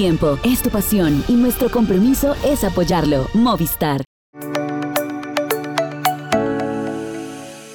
[0.00, 3.28] tiempo, es tu pasión y nuestro compromiso es apoyarlo.
[3.34, 4.02] Movistar.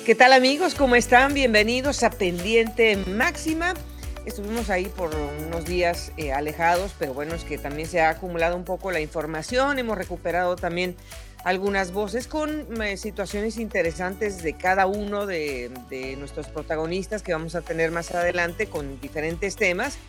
[0.08, 0.74] ¿Qué tal amigos?
[0.74, 1.36] ¿Cómo están?
[1.36, 3.76] Bienvenidos a Pendiente Máxima.
[4.26, 5.12] Estuvimos ahí por
[5.46, 9.02] unos días eh, alejados, pero bueno, es que también se ha acumulado un poco la
[9.02, 10.96] información, hemos recuperado también
[11.44, 17.54] algunas voces con eh, situaciones interesantes de cada uno de, de, nuestros protagonistas que vamos
[17.54, 20.00] a tener más adelante con diferentes temas.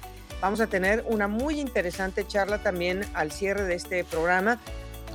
[0.40, 4.60] Vamos a tener una muy interesante charla también al cierre de este programa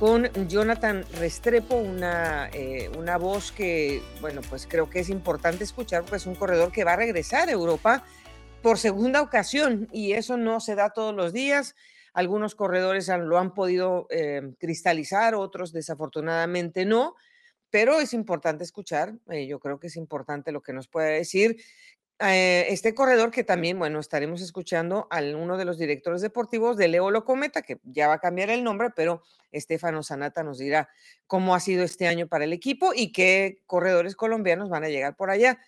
[0.00, 6.02] con Jonathan Restrepo, una, eh, una voz que, bueno, pues creo que es importante escuchar,
[6.02, 8.04] porque es un corredor que va a regresar a Europa
[8.62, 11.76] por segunda ocasión y eso no se da todos los días.
[12.14, 17.14] Algunos corredores lo han podido eh, cristalizar, otros desafortunadamente no,
[17.70, 21.56] pero es importante escuchar, eh, yo creo que es importante lo que nos puede decir
[22.24, 26.88] eh, este corredor que también, bueno, estaremos escuchando a uno de los directores deportivos de
[26.88, 30.88] Leo Locometa, que ya va a cambiar el nombre, pero Estefano Sanata nos dirá
[31.26, 35.16] cómo ha sido este año para el equipo y qué corredores colombianos van a llegar
[35.16, 35.58] por allá.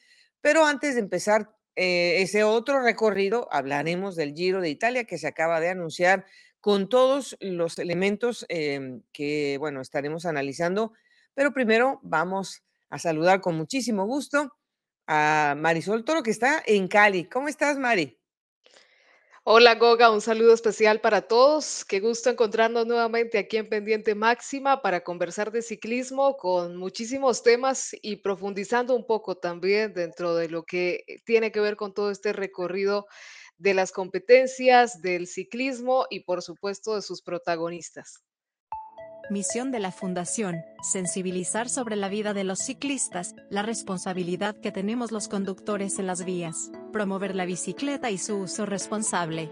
[0.40, 5.26] Pero antes de empezar eh, ese otro recorrido, hablaremos del Giro de Italia que se
[5.26, 6.24] acaba de anunciar
[6.60, 10.92] con todos los elementos em, que, bueno, estaremos analizando.
[11.34, 14.52] Pero primero vamos a saludar con muchísimo gusto
[15.06, 17.24] a Marisol Toro, que está en Cali.
[17.24, 18.18] ¿Cómo estás, Mari?
[19.46, 21.84] Hola Goga, un saludo especial para todos.
[21.84, 27.94] Qué gusto encontrarnos nuevamente aquí en Pendiente Máxima para conversar de ciclismo con muchísimos temas
[28.00, 32.32] y profundizando un poco también dentro de lo que tiene que ver con todo este
[32.32, 33.06] recorrido
[33.58, 38.24] de las competencias, del ciclismo y por supuesto de sus protagonistas.
[39.30, 45.12] Misión de la Fundación, sensibilizar sobre la vida de los ciclistas, la responsabilidad que tenemos
[45.12, 49.50] los conductores en las vías, promover la bicicleta y su uso responsable.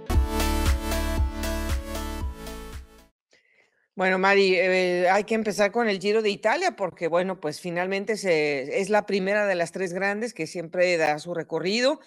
[3.94, 8.12] Bueno, Mari, eh, hay que empezar con el Giro de Italia porque, bueno, pues finalmente
[8.14, 12.00] es la primera de las tres grandes que siempre da su recorrido.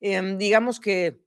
[0.00, 1.20] Em, digamos que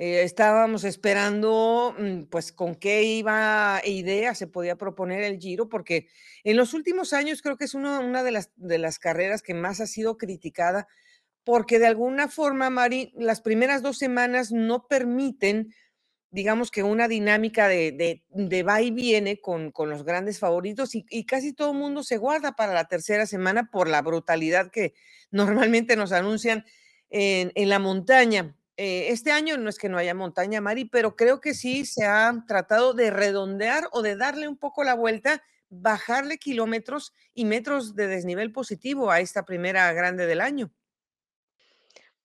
[0.00, 6.06] eh, estábamos esperando, mm, pues, con qué iba idea se podía proponer el Giro, porque
[6.44, 9.80] en los últimos años creo que es una de las, de las carreras que más
[9.80, 10.86] ha sido criticada,
[11.42, 15.74] porque de alguna forma, Mari, las primeras dos semanas no permiten,
[16.30, 21.06] digamos que una dinámica de, de, va y viene con, con los grandes favoritos y,
[21.10, 24.94] y casi todo el mundo se guarda para la tercera semana por la brutalidad que
[25.32, 26.64] normalmente nos anuncian
[27.10, 28.54] en, en la montaña.
[28.80, 32.06] Eh, este año no es que no haya montaña, Mari, pero creo que sí se
[32.06, 37.96] ha tratado de redondear o de darle un poco la vuelta, bajarle kilómetros y metros
[37.96, 40.70] de desnivel positivo a esta primera grande del año.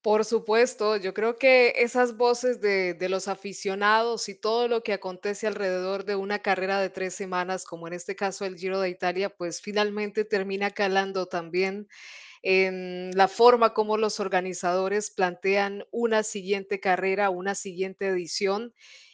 [0.04, 4.94] Por supuesto, yo creo que esas voces de, de, los aficionados y todo lo que
[4.94, 8.90] acontece alrededor de una carrera de tres semanas, como en este caso el Giro de
[8.90, 11.88] Italia, pues finalmente termina calando también
[12.44, 18.74] en la forma como los organizadores plantean una siguiente carrera, una siguiente edición.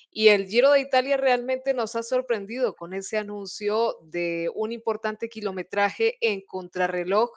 [0.09, 5.29] Y el Giro de Italia realmente nos ha sorprendido con ese anuncio de un importante
[5.29, 7.29] kilometraje en contrarreloj,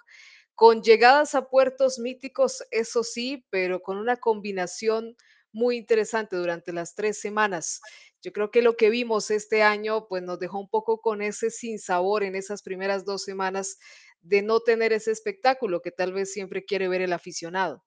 [0.55, 5.15] con llegadas a puertos míticos, eso sí, pero con una combinación
[5.53, 7.83] muy interesante durante las tres semanas.
[8.23, 11.51] Yo creo que lo que vimos este año, pues nos dejó un poco con ese
[11.51, 13.79] sinsabor en esas primeras dos semanas
[14.23, 17.85] de no tener ese espectáculo que tal vez siempre quiere ver el aficionado.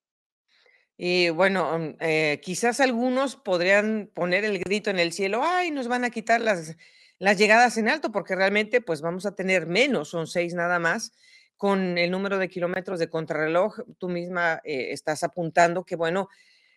[0.98, 5.88] Y bueno, mm, eh, quizás algunos podrían poner el grito en el cielo, ay, nos
[5.88, 6.76] van a quitar las,
[7.20, 11.14] las llegadas en alto, porque realmente pues vamos a tener menos, son seis nada más,
[11.58, 13.80] con el número de kilómetros de contrarreloj.
[13.98, 16.30] Tú misma eh, estás apuntando que bueno,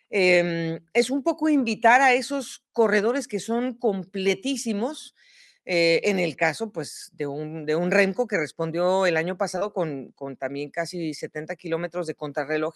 [0.09, 5.15] em, es un poco invitar a esos corredores que son completísimos,
[5.71, 9.71] eh, en el caso, pues, de un, de un Remco que respondió el año pasado
[9.71, 12.73] con, con también casi 70 kilómetros de contrarreloj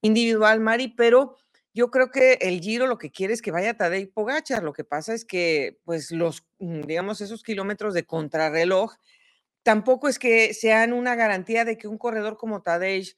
[0.00, 1.36] individual, Mari, pero
[1.74, 4.64] yo creo que el Giro lo que quiere es que vaya Tadej Pogacar.
[4.64, 8.94] Lo que pasa es que, pues, los, mm, digamos, esos kilómetros de contrarreloj
[9.62, 13.16] tampoco es que sean una garantía de que un corredor como Tadej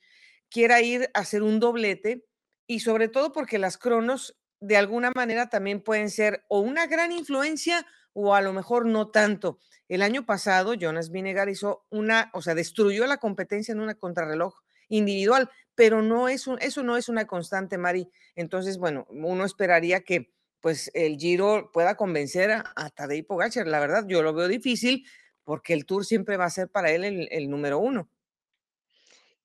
[0.50, 2.26] quiera ir a hacer un doblete
[2.66, 7.12] y sobre todo porque las cronos de alguna manera también pueden ser o una gran
[7.12, 7.86] influencia
[8.18, 9.58] o a lo mejor no tanto.
[9.88, 14.54] El año pasado, Jonas Vinegar hizo una, o sea, destruyó la competencia en una contrarreloj
[14.88, 18.08] individual, pero no es un, eso no es una constante, Mari.
[18.34, 20.32] Entonces, bueno, uno esperaría que
[20.62, 23.66] pues el Giro pueda convencer a, a Tadej Pogacar.
[23.66, 25.06] La verdad, yo lo veo difícil
[25.44, 28.08] porque el Tour siempre va a ser para él el, el número uno.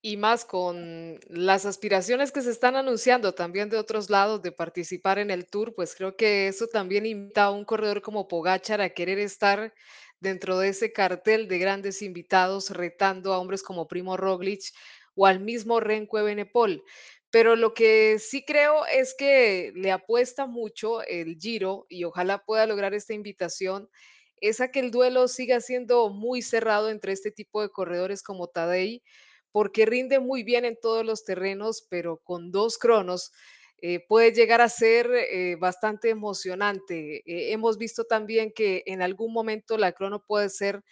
[0.03, 5.19] Y más con las aspiraciones que se están anunciando también de otros lados de participar
[5.19, 8.89] en el Tour, pues creo que eso también invita a un corredor como Pogačar a
[8.89, 9.74] querer estar
[10.19, 14.62] dentro de ese cartel de grandes invitados, retando a hombres como Primo Roglic
[15.13, 16.81] o al mismo Renko Evenepoel.
[17.30, 22.65] Pero lo que sí creo es que le apuesta mucho el Giro y ojalá pueda
[22.65, 23.88] lograr esta invitación,
[24.38, 28.47] es a que el duelo siga siendo muy cerrado entre este tipo de corredores como
[28.47, 29.04] Tadej
[29.51, 33.31] porque rinde muy bien en todos los terrenos, pero con dos cronos
[33.81, 37.18] eh, puede llegar a ser eh, bastante emocionante.
[37.25, 40.83] Eh, hemos visto también que en algún momento la crono puede ser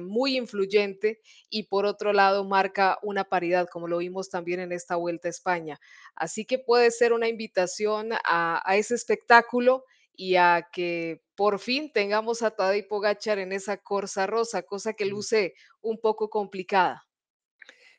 [0.00, 1.20] muy influyente
[1.50, 5.30] y por otro lado marca una paridad, como lo vimos también en esta vuelta a
[5.30, 5.78] España.
[6.14, 9.84] Así que puede ser una invitación a, a ese espectáculo
[10.14, 15.04] y a que por fin tengamos a Tadej Pogachar en esa corsa rosa, cosa que
[15.04, 15.52] luce
[15.82, 17.05] un poco complicada.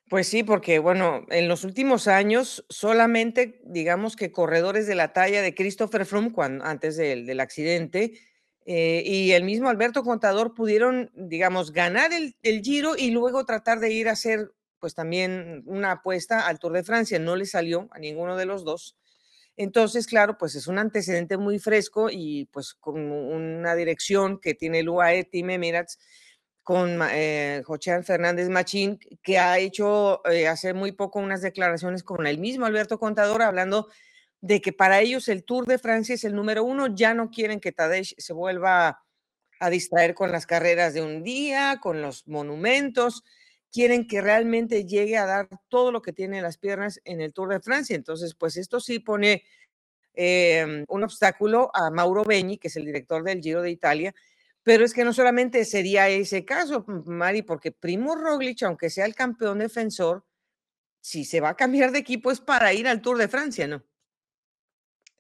[0.10, 5.42] Pues sí, porque bueno, en los últimos años solamente digamos que corredores de la talla
[5.42, 6.32] de Christopher Froome
[6.64, 8.14] antes del del accidente,
[8.66, 13.80] eh, y el mismo Alberto Contador pudieron, digamos, ganar el el Giro y luego tratar
[13.82, 17.20] de ir a hacer, pues, también una apuesta al Tour de Francia.
[17.20, 18.96] No le salió a ninguno de los 2.
[19.58, 24.80] Entonces, claro, pues es un antecedente muy fresco y, pues, con una dirección que tiene
[24.80, 25.98] el UAE Team Emirates
[26.68, 32.28] con eh, Jochen Fernández Machín, que ha hecho, eh, hace muy poco unas declaraciones con
[32.28, 33.88] el mismo Alberto Contador, hablando
[34.42, 37.62] de que para ellos el Tour de Francia es el número 1, ya no quieren
[37.62, 39.02] que Tadej se vuelva
[39.62, 43.24] a distraer con las carreras de un día, con los monumentos,
[43.72, 47.32] quieren que realmente llegue a dar todo lo que tiene en las piernas en el
[47.32, 47.96] Tour de Francia.
[47.96, 49.46] Entonces, pues esto sí pone,
[50.16, 54.14] em, un obstáculo a Mauro Begni, que es el director del Giro de Italia,
[54.68, 59.16] pero es que no solamente sería ese caso, Mari, porque Primo Roglic, aunque sea el
[59.16, 60.26] campeón defensor,
[61.00, 63.86] si se va a cambiar de equipo es para ir al Tour de Francia, ¿no?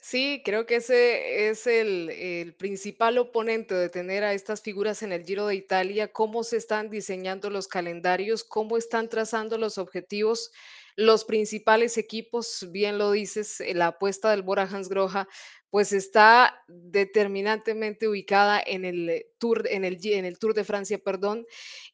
[0.01, 5.13] Sí, creo que ese es el el principal oponente de tener a estas figuras en
[5.13, 10.51] el Giro de Italia, cómo se están diseñando los calendarios, cómo están trazando los objetivos
[10.97, 15.27] los principales equipos, bien lo dices, la apuesta del Bora-Hansgrohe,
[15.69, 21.45] pues está determinantemente ubicada en el Tour en el Tour de Francia, perdón,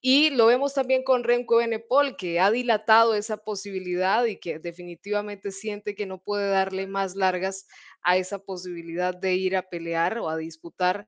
[0.01, 5.51] y lo vemos también con Remco Evenepoel, que ha dilatado esa posibilidad y que definitivamente
[5.51, 7.65] siente que no puede darle más largas
[8.01, 11.07] a esa posibilidad de ir a pelear o a disputar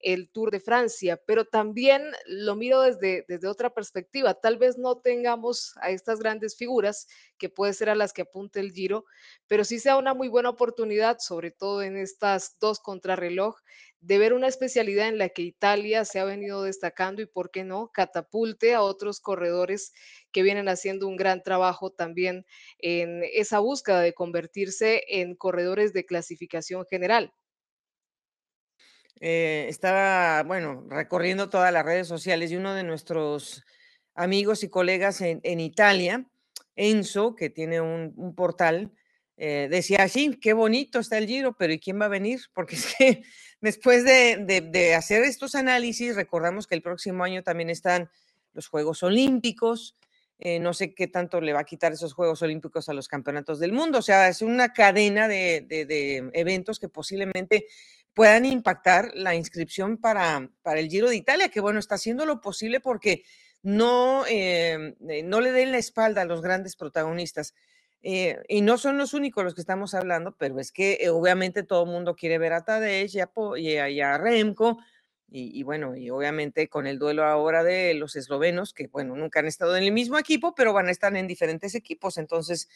[0.00, 4.34] el Tour de Francia, pero también lo miro desde, desde otra perspectiva.
[4.34, 7.06] Tal vez no tengamos a estas grandes figuras,
[7.38, 9.04] que puede ser a las que apunte el Giro,
[9.46, 13.56] pero sí sea una muy buena oportunidad, sobre todo en estas dos contrarreloj,
[14.00, 17.64] de ver una especialidad en la que Italia se ha venido destacando y, ¿por qué
[17.64, 19.92] no?, catapulte a otros corredores
[20.30, 22.46] que vienen haciendo un gran trabajo también
[22.78, 27.32] en esa búsqueda de convertirse en corredores de clasificación general.
[29.20, 33.64] Eh, estaba, bueno, recorriendo todas las redes sociales y uno de nuestros
[34.14, 36.26] amigos y colegas en Italia,
[36.76, 38.92] Enzo, que tiene un portal,
[39.36, 42.40] eh, decía: "Sí, qué bonito está el Giro, pero ¿y quién va a venir?".
[42.54, 43.22] Porque es que
[43.60, 48.10] después de hacer estos análisis, recordamos que el próximo año también están
[48.52, 49.96] los Juegos Olímpicos,
[50.40, 53.58] eh, no sé qué tanto le va a quitar esos Juegos Olímpicos a los campeonatos
[53.58, 57.66] del mundo, o sea, es una cadena de de de eventos que posiblemente
[58.18, 62.40] puedan impactar la inscripción para para el Giro de Italia, que bueno, está haciendo lo
[62.40, 63.22] posible porque
[63.62, 67.54] no, em, eh, no le den la espalda a los grandes protagonistas.
[68.02, 71.62] Eh, y no son los únicos los que estamos hablando, pero es que, eh, obviamente
[71.62, 74.80] todo mundo quiere ver a Tadej y a y a Remco,
[75.30, 79.46] y bueno, y obviamente con el duelo ahora de los eslovenos, que bueno, nunca han
[79.46, 82.16] estado en el mismo equipo, pero van a estar en diferentes equipos.
[82.18, 82.68] Entonces,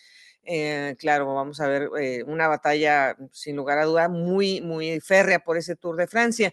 [0.44, 5.40] eh, claro, vamos a ver, eh, una batalla, sin lugar a duda, muy, muy férrea
[5.40, 6.52] por ese Tour de Francia.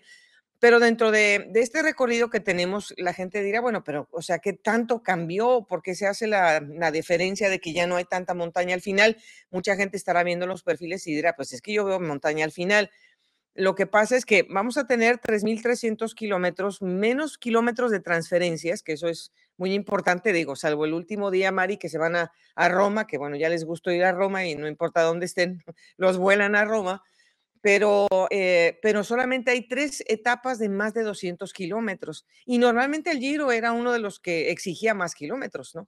[0.59, 4.39] Pero dentro de de este recorrido que tenemos, la gente dirá: "Bueno, pero, o sea,
[4.39, 5.65] ¿qué tanto cambió?
[5.69, 8.81] ¿Por qué se hace la la diferencia de que ya no hay tanta montaña al
[8.81, 9.17] final?".
[9.51, 12.51] Mucha gente estará viendo los perfiles y dirá: "Pues es que yo veo montaña al
[12.51, 12.91] final".
[13.55, 18.93] Lo que pasa es que vamos a tener 3300 kilómetros, menos kilómetros de transferencias, que
[18.93, 22.69] eso es muy importante, digo, salvo el último día, Mari, que se van a a
[22.69, 25.63] Roma, que bueno, ya les gustó ir a Roma y no importa dónde estén,
[25.97, 27.03] los vuelan a Roma,
[27.61, 33.19] pero, eh, pero solamente hay 3 etapas de más de 200 kilómetros, y normalmente el
[33.19, 35.87] Giro era uno de los que exigía más kilómetros, ¿no?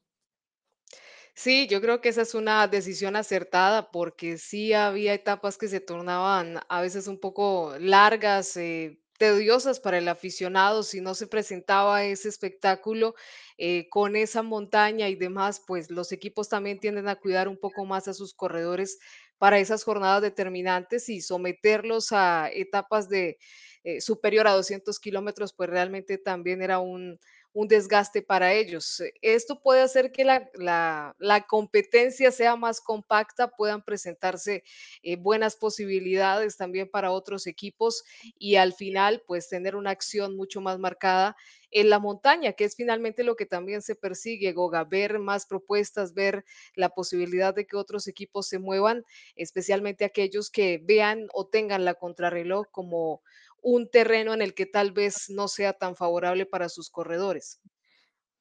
[1.44, 5.80] Sí, yo creo que esa es una decisión acertada, porque sí había etapas que se
[5.80, 12.04] tornaban a veces un poco largas, eh, tediosas para el aficionado si no se presentaba
[12.04, 13.16] ese espectáculo
[13.58, 17.86] eh, con esa montaña y demás, pues los equipos también tienden a cuidar un poco
[17.86, 19.00] más a sus corredores
[19.40, 23.38] para esas jornadas determinantes y someterlos a etapas de
[23.84, 27.20] eh, superior a 200 kilómetros, pues realmente también era un,
[27.54, 29.00] un desgaste para ellos.
[29.02, 31.16] Eh, Esto puede hacer que la, la-
[31.48, 34.64] competencia sea más compacta, puedan presentarse
[35.04, 38.04] eh, buenas posibilidades también para otros equipos
[38.38, 41.36] y al final, pues tener una acción mucho más marcada
[41.72, 46.14] en la montaña, que es finalmente lo que también se persigue, Goga, ver más propuestas,
[46.14, 46.44] ver
[46.76, 49.06] la posibilidad de que otros equipos se muevan,
[49.36, 53.22] especialmente aquellos que vean o tengan la contrarreloj como
[53.62, 57.60] un terreno en el que tal vez no sea tan favorable para sus corredores.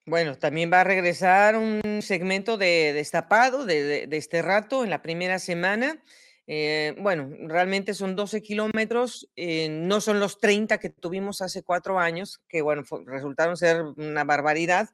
[0.06, 5.38] Bueno, también va a regresar un segmento de destapado de, este rato en la primera
[5.38, 6.02] semana.
[6.46, 12.00] Eh, bueno, realmente son 12 kilómetros, eh, no son los 30 que tuvimos hace cuatro
[12.00, 14.88] años, que bueno, resultaron ser una barbaridad,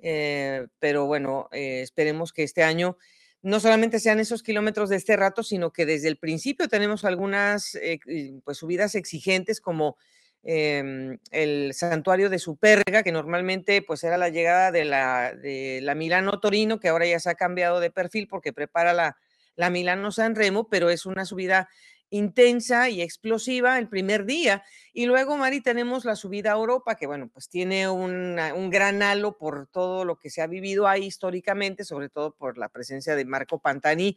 [0.00, 2.96] eh, pero bueno, esperemos que este año
[3.42, 7.74] no solamente sean esos kilómetros de este rato, sino que desde el principio tenemos algunas
[7.76, 8.00] eh,
[8.44, 9.96] pues, subidas exigentes como
[10.42, 15.94] em, el santuario de Superga, que normalmente pues era la llegada de la, de la
[15.94, 19.16] Milano Torino, que ahora ya se ha cambiado de perfil porque prepara la,
[19.54, 21.68] la Milano San Remo, pero es una subida
[22.10, 24.62] intensa y explosiva el primer día.
[24.92, 29.36] Y luego, Mari, tenemos la subida a Europa, que bueno, pues tiene un gran halo
[29.36, 33.24] por todo lo que se ha vivido ahí históricamente, sobre todo por la presencia de
[33.24, 34.16] Marco Pantani,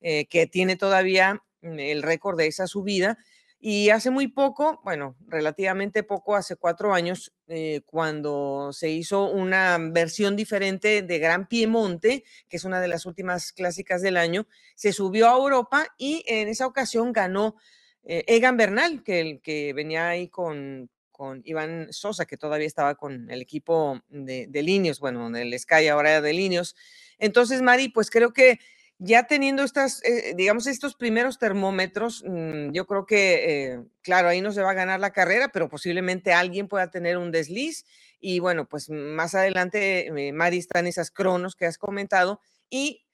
[0.00, 3.18] eh, que tiene todavía mm, el récord de esa subida.
[3.62, 9.76] Y hace muy poco, bueno, relativamente poco, hace cuatro años, eh, cuando se hizo una
[9.78, 14.94] versión diferente de Gran Piemonte, que es una de las últimas clásicas del año, se
[14.94, 17.56] subió a Europa y en esa ocasión ganó
[18.02, 23.42] eh, Egan Bernal, que, venía ahí con, con Iván Sosa, que todavía estaba con el
[23.42, 26.76] equipo de, de Linios, bueno, el Sky ahora de Linios.
[27.18, 28.58] Entonces, Mari, pues creo que
[29.00, 34.40] ya teniendo estas, eh, digamos, estos primeros termómetros, mmm, yo creo que, eh, claro, ahí
[34.42, 37.86] no se va a ganar la carrera, pero posiblemente alguien pueda tener un desliz.
[38.20, 42.40] Y bueno, pues más adelante, eh, Mari, están esas cronos que has comentado.
[42.70, 43.04] Y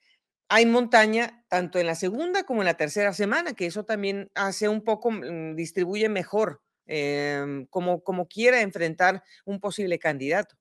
[0.49, 4.69] hay montaña tanto en la segunda como en la tercera semana, que eso también hace
[4.69, 10.55] un poco, mm, distribuye mejor eh, como, como quiera enfrentar un posible candidato.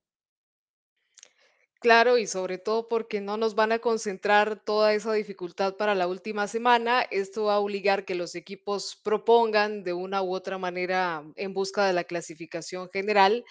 [1.80, 6.06] Claro, y sobre todo porque no nos van a concentrar toda esa dificultad para la
[6.08, 7.02] última semana.
[7.10, 11.86] Esto va a obligar que los equipos propongan de una u otra manera en busca
[11.86, 13.44] de la clasificación general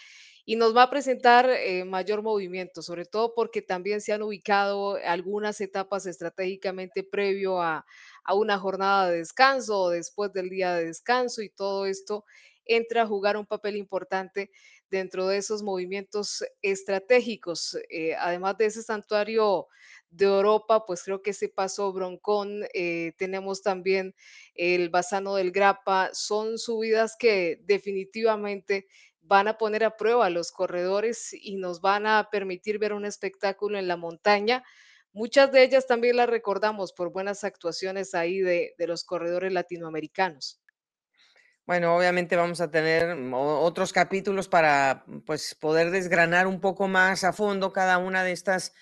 [0.44, 4.96] y nos va a presentar eh, mayor movimiento, sobre todo porque también se han ubicado
[5.05, 7.86] algunas etapas estratégicamente previo a,
[8.24, 12.25] a una jornada de descanso o después del día de descanso y todo esto
[12.65, 14.51] entra a jugar un papel importante
[14.89, 17.77] dentro de esos movimientos estratégicos.
[17.89, 19.67] Eh, además de ese santuario
[20.10, 24.15] de Europa, pues creo que ese paso Broncón, eh, tenemos también
[24.53, 28.88] el Basano del Grapa, son subidas que definitivamente
[29.22, 33.05] van a poner a prueba a los corredores y nos van a permitir ver un
[33.05, 34.63] espectáculo en la montaña.
[35.13, 40.62] Muchas de ellas también las recordamos por buenas actuaciones ahí de, de los corredores latinoamericanos.
[41.65, 46.88] Bueno, obviamente vamos a tener mm, otros capítulos para mm, pues poder desgranar un poco
[46.88, 48.74] más a fondo cada una de estas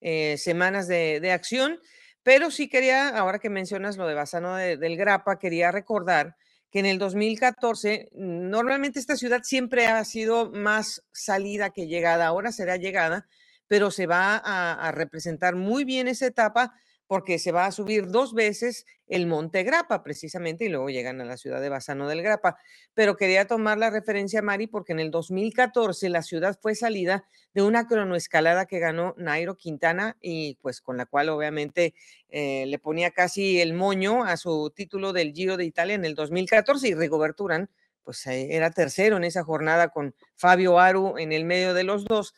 [0.00, 1.78] eh, semanas de, de acción,
[2.24, 6.36] pero sí quería, ahora que mencionas lo de Bassano de- del Grapa, quería recordar
[6.70, 12.26] que en el 2014, mm, normalmente esta ciudad siempre ha sido más salida que llegada,
[12.26, 13.26] ahora será llegada,
[13.68, 16.74] pero se va a representar muy bien esa etapa
[17.12, 21.26] porque se va a subir dos veces el Monte Grapa, precisamente, y luego llegan a
[21.26, 22.56] la ciudad de Bassano del Grapa.
[22.94, 27.60] Pero quería tomar la referencia, Mari, porque en el 2014 la ciudad fue salida de
[27.60, 31.92] una cronoescalada que ganó Nairo Quintana y pues con la cual obviamente
[32.30, 36.14] eh, le ponía casi el moño a su título del Giro de Italia en el
[36.14, 37.68] 2014 y Rigoberto Urán
[38.04, 42.06] pues eh, era tercero en esa jornada con Fabio Aru en el medio de los
[42.06, 42.32] dos,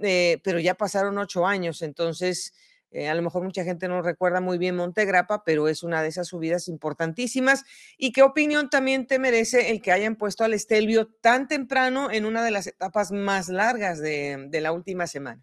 [0.00, 2.52] eh, pero ya pasaron ocho años, entonces
[2.90, 6.08] eh, a lo mejor mucha gente no recuerda muy bien Montegrappa, pero es una de
[6.08, 7.64] esas subidas importantísimas.
[7.96, 12.24] ¿Y qué opinión también te merece el que hayan puesto al Estelvio tan temprano en
[12.24, 15.42] una de las etapas más largas de, de la última semana?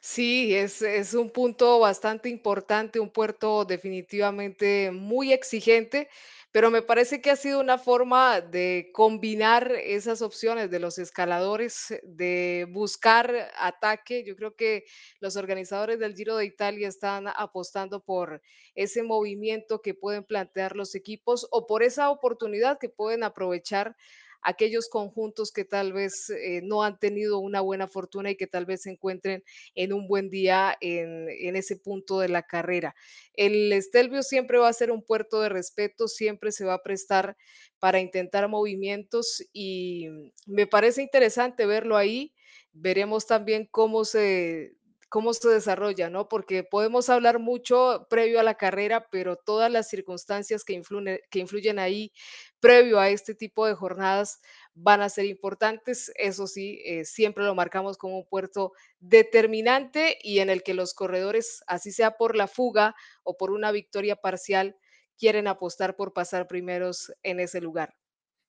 [0.00, 6.08] Sí, es, es un punto bastante importante, un puerto definitivamente muy exigente,
[6.52, 11.94] pero me parece que ha sido una forma de combinar esas opciones de los escaladores,
[12.02, 14.24] de buscar ataque.
[14.24, 14.84] Yo creo que
[15.20, 18.42] los organizadores del Giro de Italia están apostando por
[18.74, 23.96] ese movimiento que pueden plantear los equipos o por esa oportunidad que pueden aprovechar
[24.42, 28.66] aquellos conjuntos que tal vez eh, no han tenido una buena fortuna y que tal
[28.66, 29.42] vez se encuentren
[29.74, 32.94] en un buen día en, en ese punto de la carrera.
[33.34, 37.36] El Estelvio siempre va a ser un puerto de respeto, siempre se va a prestar
[37.78, 40.08] para intentar movimientos y
[40.46, 42.34] me parece interesante verlo ahí.
[42.72, 44.76] Veremos también cómo se,
[45.10, 46.28] cómo se desarrolla, ¿no?
[46.28, 51.40] Porque podemos hablar mucho previo a la carrera, pero todas las circunstancias que influyen, que
[51.40, 52.12] influyen ahí
[52.60, 54.40] previo a este tipo de jornadas
[54.74, 56.12] van a ser importantes.
[56.16, 60.94] Eso sí, eh, siempre lo marcamos como un puerto determinante y en el que los
[60.94, 64.76] corredores, así sea por la fuga o por una victoria parcial,
[65.18, 67.96] quieren apostar por pasar primeros en ese lugar.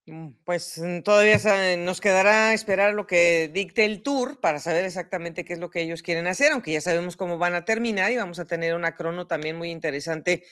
[0.07, 1.37] Mm, Pues mm, todavía
[1.77, 5.81] nos quedará esperar lo que dicte el tour para saber exactamente qué es lo que
[5.81, 8.95] ellos quieren hacer, aunque ya sabemos cómo van a terminar y vamos a tener una
[8.95, 10.43] crono también muy interesante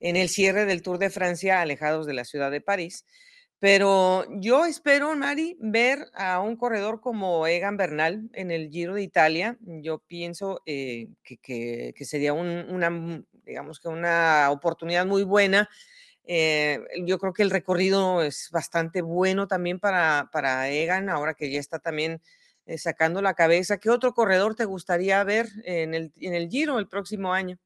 [0.00, 3.04] en el cierre del Tour de Francia, alejados de la ciudad de París.
[3.58, 9.02] Pero yo espero, Mari, ver a un corredor como Egan Bernal en el Giro de
[9.02, 9.56] Italia.
[9.60, 11.38] Yo pienso eh, que,
[11.94, 15.68] que- sería un- una, mm, digamos que una oportunidad muy buena
[16.24, 21.50] eh, yo creo que el recorrido es bastante bueno también para, para Egan, ahora que
[21.50, 22.20] ya está también
[22.66, 23.78] eh, sacando la cabeza.
[23.78, 27.58] ¿Qué otro corredor te gustaría ver en el, en el Giro el próximo año?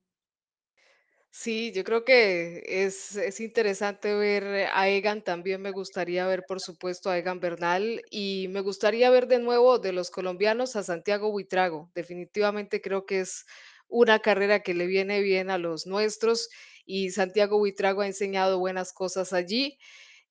[1.33, 6.61] Sí, yo creo que es, es interesante ver a Egan, también me gustaría ver, por
[6.61, 11.31] supuesto, a Egan Bernal y me gustaría ver de nuevo de los colombianos a Santiago
[11.31, 11.91] Buitrago.
[11.95, 13.47] Definitivamente creo que es
[13.89, 16.49] una carrera que le viene bien a los nuestros
[16.85, 19.79] y Santiago Buitrago ha enseñado buenas cosas allí.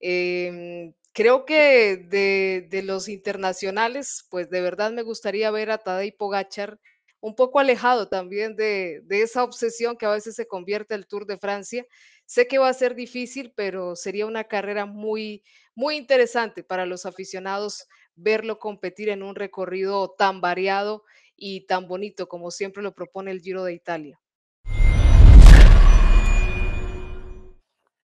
[0.01, 6.15] Em, creo que de, de los internacionales, pues de verdad me gustaría ver a Tadej
[6.17, 6.79] Pogačar
[7.21, 11.37] un poco alejado también de, esa obsesión que a veces se convierte el Tour de
[11.37, 11.85] Francia.
[12.25, 15.43] Sé que va a ser difícil, pero sería una carrera muy,
[15.75, 21.03] muy interesante para los aficionados verlo competir en un recorrido tan variado
[21.35, 24.19] y tan bonito como siempre lo propone el Giro de Italia.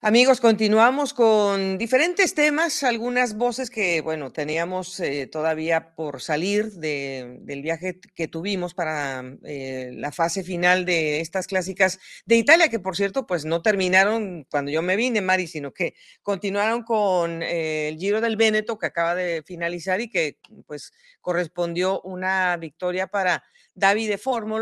[0.08, 7.40] Amigos, continuamos con diferentes temas, algunas voces que, bueno, teníamos eh, todavía por salir de-
[7.42, 12.78] del viaje que tuvimos para eh, la fase final de estas clásicas de Italia, que
[12.78, 17.88] por cierto, pues no terminaron cuando yo me vine, Mari, sino que continuaron con eh,
[17.88, 20.38] el Giro del Véneto que acaba de finalizar y que
[20.68, 24.20] pues correspondió una victoria para David de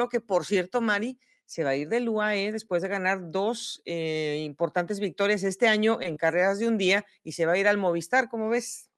[0.07, 4.41] que por cierto, Mari, se va a ir del UAE después de ganar dos eh,
[4.43, 7.77] importantes victorias este año en carreras de un día y se va a ir al
[7.77, 8.89] Movistar, ¿cómo ves?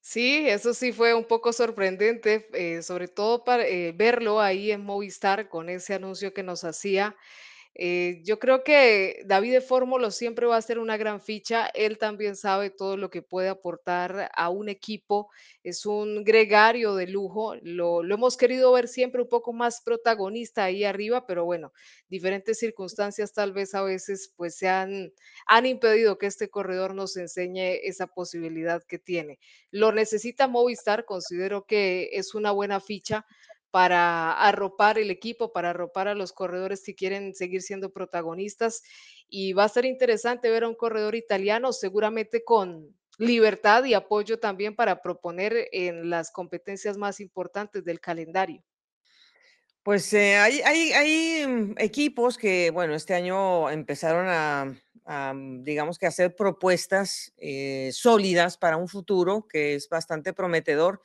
[0.00, 4.84] Sí, eso sí fue un poco sorprendente, eh, sobre todo para eh, verlo ahí en
[4.84, 7.16] Movistar con ese anuncio que nos hacía.
[7.74, 11.66] Eh, yo creo que David de Fórmulo siempre va a ser una gran ficha.
[11.74, 15.30] Él también sabe todo lo que puede aportar a un equipo.
[15.62, 17.54] Es un gregario de lujo.
[17.62, 21.72] Lo, lo hemos querido ver siempre un poco más protagonista ahí arriba, pero bueno,
[22.08, 25.12] diferentes circunstancias tal vez a veces pues se han,
[25.46, 29.38] han impedido que este corredor nos enseñe esa posibilidad que tiene.
[29.70, 33.24] Lo necesita Movistar, considero que es una buena ficha
[33.72, 38.82] para arropar el equipo, para arropar a los corredores que quieren seguir siendo protagonistas.
[39.28, 44.38] Y va a ser interesante ver a un corredor italiano, seguramente con libertad y apoyo
[44.38, 48.62] también para proponer en las competencias más importantes del calendario.
[49.82, 55.64] Pues eh, hay, hay, hay mm, equipos que, bueno, este año empezaron a, a, mm,
[55.64, 61.00] digamos que hacer propuestas eh, sólidas para un futuro que es bastante prometedor.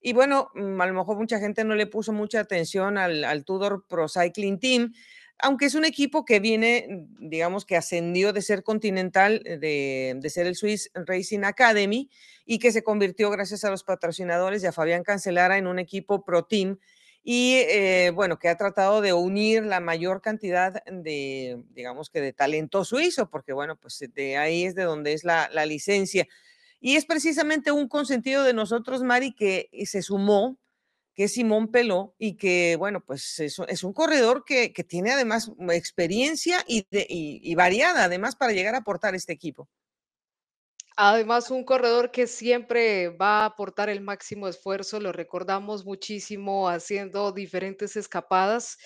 [0.00, 3.44] Y bueno, mm, a lo mejor mucha gente no le puso mucha atención al, al
[3.44, 4.92] Tudor Pro Cycling Team,
[5.40, 10.14] aunque es un equipo que viene, mm, digamos que ascendió de ser continental, eh, de,
[10.16, 12.10] de ser el Swiss Racing Academy,
[12.44, 16.24] y que se convirtió, gracias a los patrocinadores y a Fabián Cancelara, en un equipo
[16.24, 16.78] Pro Team
[17.30, 22.32] y eh, bueno, que ha tratado de unir la mayor cantidad de, digamos que de
[22.32, 26.26] talento suizo, porque bueno, pues de ahí es de donde es la, la licencia.
[26.80, 30.58] Y es precisamente un consentido de nosotros, Mari, que se sumó,
[31.14, 35.50] que es Simón Peló, y que bueno, pues es, es un corredor que, tiene además
[35.70, 39.68] experiencia y, y variada, además, para llegar a aportar este equipo.
[41.00, 47.30] Además, un corredor que siempre va a aportar el máximo esfuerzo, lo recordamos muchísimo haciendo
[47.30, 48.78] diferentes escapadas.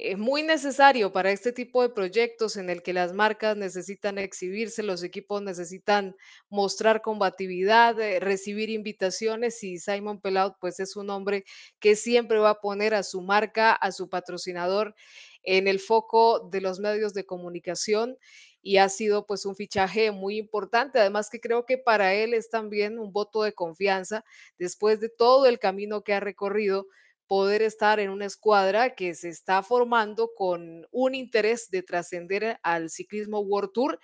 [0.00, 4.84] Es muy necesario para este tipo de proyectos en el que las marcas necesitan exhibirse,
[4.84, 6.14] los equipos necesitan
[6.50, 11.44] mostrar combatividad, eh, recibir invitaciones y Simon Pelaud pues es un hombre
[11.80, 14.94] que siempre va a poner a su marca, a su patrocinador
[15.42, 18.16] en el foco de los medios de comunicación
[18.62, 21.00] y ha sido pues un fichaje muy importante.
[21.00, 24.24] Además que creo que para él es también un voto de confianza
[24.58, 26.86] después de todo el camino que ha recorrido
[27.28, 32.90] poder estar en una escuadra que se está formando con un interés de trascender al
[32.90, 34.00] ciclismo World Tour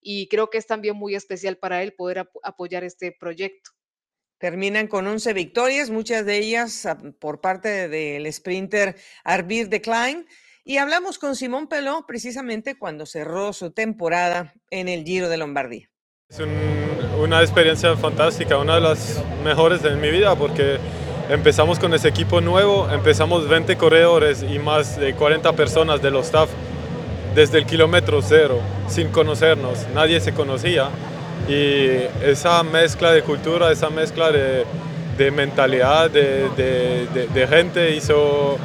[0.00, 3.72] y creo que es también muy especial para él poder apoyar este proyecto.
[4.38, 10.26] Terminan con 11 victorias, muchas de ellas ah, por parte del sprinter Arvid de Klein.
[10.62, 15.90] Y hablamos con Simón Peló precisamente cuando cerró su temporada en el Giro de Lombardía.
[16.28, 16.40] Es
[17.18, 20.78] una experiencia fantástica, una de las mejores de mi vida porque
[21.28, 26.26] empezamos con ese equipo nuevo, empezamos 20 corredores y más de 40 personas de los
[26.26, 26.48] staff
[27.34, 30.88] desde el kilómetro cero, sin conocernos, nadie se conocía
[31.48, 34.64] y esa mezcla de cultura, esa mezcla de,
[35.32, 38.56] mentalidad de, gente hizo,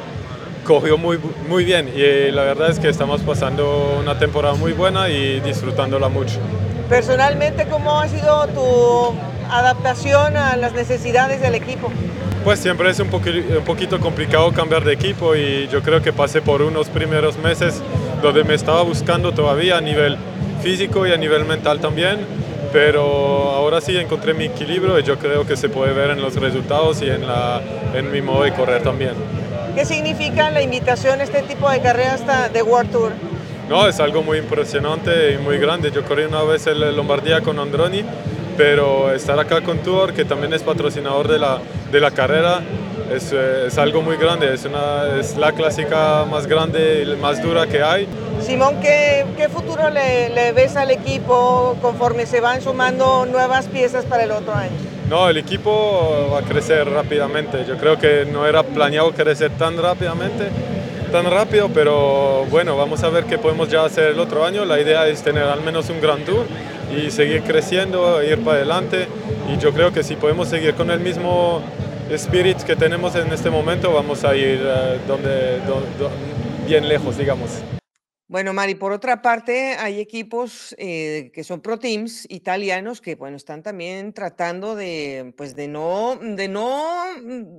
[0.64, 5.08] cogió muy, muy bien y la verdad es que estamos pasando una temporada muy buena
[5.08, 6.38] y disfrutándola mucho.
[6.88, 9.14] Personalmente, ¿cómo ha sido tu
[9.50, 11.90] adaptación a las necesidades del equipo?
[12.44, 16.42] Pues siempre es un, un poquito complicado cambiar de equipo y yo creo que pasé
[16.42, 17.80] por unos primeros meses
[18.20, 20.16] donde me estaba buscando todavía a nivel
[20.62, 22.18] físico y a nivel mental también
[22.72, 26.34] pero ahora sí encontré mi equilibrio y yo creo que se puede ver en los
[26.36, 27.60] resultados y en, la,
[27.94, 29.12] en mi modo de correr también.
[29.74, 33.12] ¿Qué significa la invitación a este tipo de carreras de World Tour?
[33.68, 35.90] No, es algo muy impresionante y muy grande.
[35.90, 38.04] Yo corrí una vez en Lombardía con Androni,
[38.56, 41.60] pero estar acá con Tour, que también es patrocinador de la,
[41.90, 42.60] de la carrera,
[43.12, 44.52] es, es, algo muy grande.
[44.52, 48.06] Es, una, es la clásica más grande y más dura que hay.
[48.40, 54.04] Simón, ¿qué, qué futuro le, le, ves al equipo conforme se van sumando nuevas piezas
[54.04, 54.72] para el otro año?
[55.08, 57.64] No, el equipo va a crecer rápidamente.
[57.66, 60.48] Yo creo que no era planeado crecer tan rápidamente,
[61.12, 64.64] tan rápido, pero bueno, vamos a ver qué podemos ya hacer el otro año.
[64.64, 66.46] La idea es tener al menos un Grand Tour
[66.96, 69.08] y seguir creciendo, ir para adelante.
[69.52, 71.62] Y yo creo que si podemos seguir con el mismo
[72.10, 75.88] spirit que tenemos en este momento, vamos a ir uh, donde, donde,
[76.66, 77.50] bien lejos, digamos.
[78.28, 83.36] Bueno, Mari, por otra parte, hay equipos eh, que son pro teams italianos que, bueno,
[83.36, 87.04] están también tratando de, pues, de no, de no,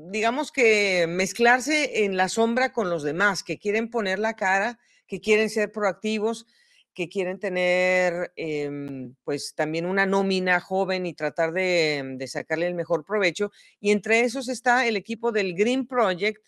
[0.10, 5.22] digamos que mezclarse en la sombra con los demás, que quieren poner la cara, que
[5.22, 6.48] quieren ser proactivos,
[6.94, 12.76] que quieren tener, em, pues, también una nómina joven y tratar de, de sacarle el
[12.76, 13.52] mejor provecho.
[13.80, 16.44] Y entre esos está el equipo del Green Project,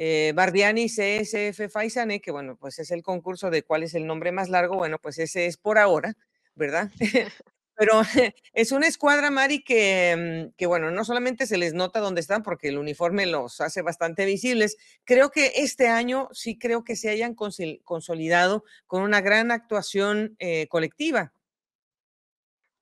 [0.00, 4.30] eh, Bardiani CSF Faisane, que bueno, pues es el concurso de cuál es el nombre
[4.30, 6.14] más largo, bueno, pues ese es por ahora,
[6.54, 6.90] ¿verdad?
[7.78, 8.02] Pero
[8.52, 12.42] es una escuadra, Mari, que, mm, que, bueno, no solamente se les nota dónde están,
[12.42, 17.08] porque el uniforme los hace bastante visibles, creo que este año sí creo que se
[17.08, 21.32] hayan consolidado con una gran actuación eh, colectiva.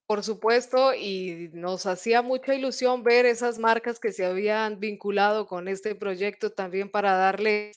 [0.06, 5.68] Por supuesto, y nos hacía mucha ilusión ver esas marcas que se habían vinculado con
[5.68, 7.72] este proyecto también para darle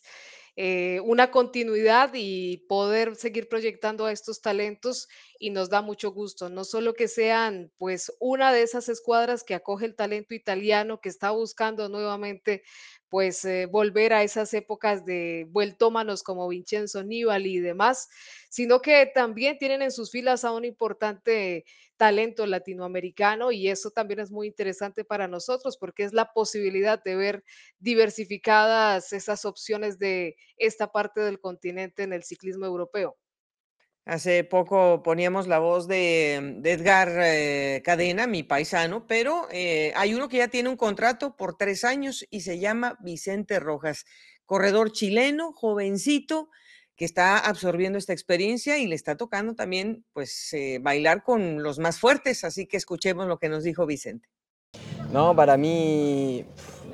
[0.62, 5.08] eh, una continuidad y poder seguir proyectando a estos talentos
[5.40, 9.56] y nos da mucho gusto, no solo que sean pues una de esas escuadras que
[9.56, 12.64] acoge el talento italiano que está buscando nuevamente
[13.08, 18.10] pues eh, volver a esas épocas de vueltómanos como Vincenzo Nibali y demás,
[18.50, 21.64] sino que también tienen en sus filas a un importante
[22.00, 27.18] talento latinoamericano y eso también es muy interesante para nosotros porque es la posibilidad de
[27.18, 27.44] ver
[27.78, 33.18] diversificadas esas opciones de esta parte del continente en el ciclismo europeo.
[34.06, 40.30] Hace poco poníamos la voz de, Edgar eh, Cadena, mi paisano, pero eh, hay uno
[40.30, 44.06] que ya tiene un contrato por tres años y se llama Vicente Rojas,
[44.46, 46.50] corredor chileno, jovencito,
[47.00, 51.80] que está absorbiendo esta experiencia y le está tocando también pues eh, bailar con los
[51.80, 54.28] más fuertes, así que escuchemos lo que nos dijo Vicente.
[55.10, 56.44] No, para mí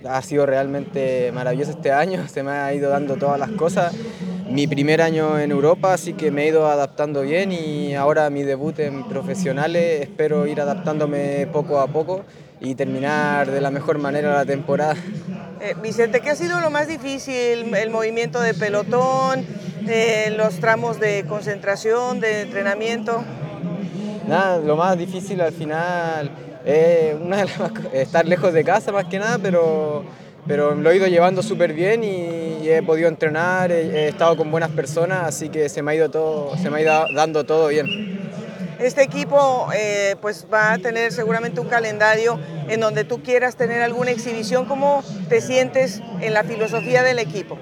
[0.08, 3.96] ha sido realmente maravilloso este año, se me ha ido dando todas las cosas
[4.48, 8.44] mi primer año en Europa, así que me he ido adaptando bien y ahora mi
[8.44, 12.26] debut en profesionales espero ir adaptándome poco a poco
[12.60, 14.96] y terminar de la mejor manera la temporada.
[15.62, 17.74] Eh, Vicente, ¿qué ha sido lo más difícil?
[17.74, 19.46] ¿El movimiento de pelotón?
[19.88, 23.24] Eh, ¿Los tramos de concentración, de entrenamiento?
[24.28, 26.32] Nada, lo más difícil al final
[26.66, 27.16] es
[27.94, 30.04] estar lejos de casa más que nada, pero
[30.48, 34.72] pero lo he ido llevando súper bien y, he podido entrenar, he, estado con buenas
[34.72, 37.88] personas, así que se me ha ido, todo, se me ha ido dando todo bien.
[38.80, 43.82] Este equipo eh, pues va a tener seguramente un calendario en donde tú quieras tener
[43.82, 44.66] alguna exhibición.
[44.66, 47.58] ¿Cómo te sientes en la filosofía del equipo?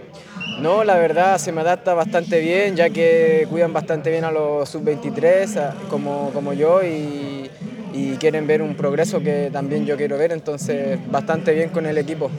[0.59, 4.69] No, la verdad se me adapta bastante bien, ya que cuidan bastante bien a los
[4.69, 7.49] sub-23 como, como yo y,
[7.91, 11.97] y quieren ver un progreso que también yo quiero ver, entonces bastante bien con el
[11.97, 12.29] equipo.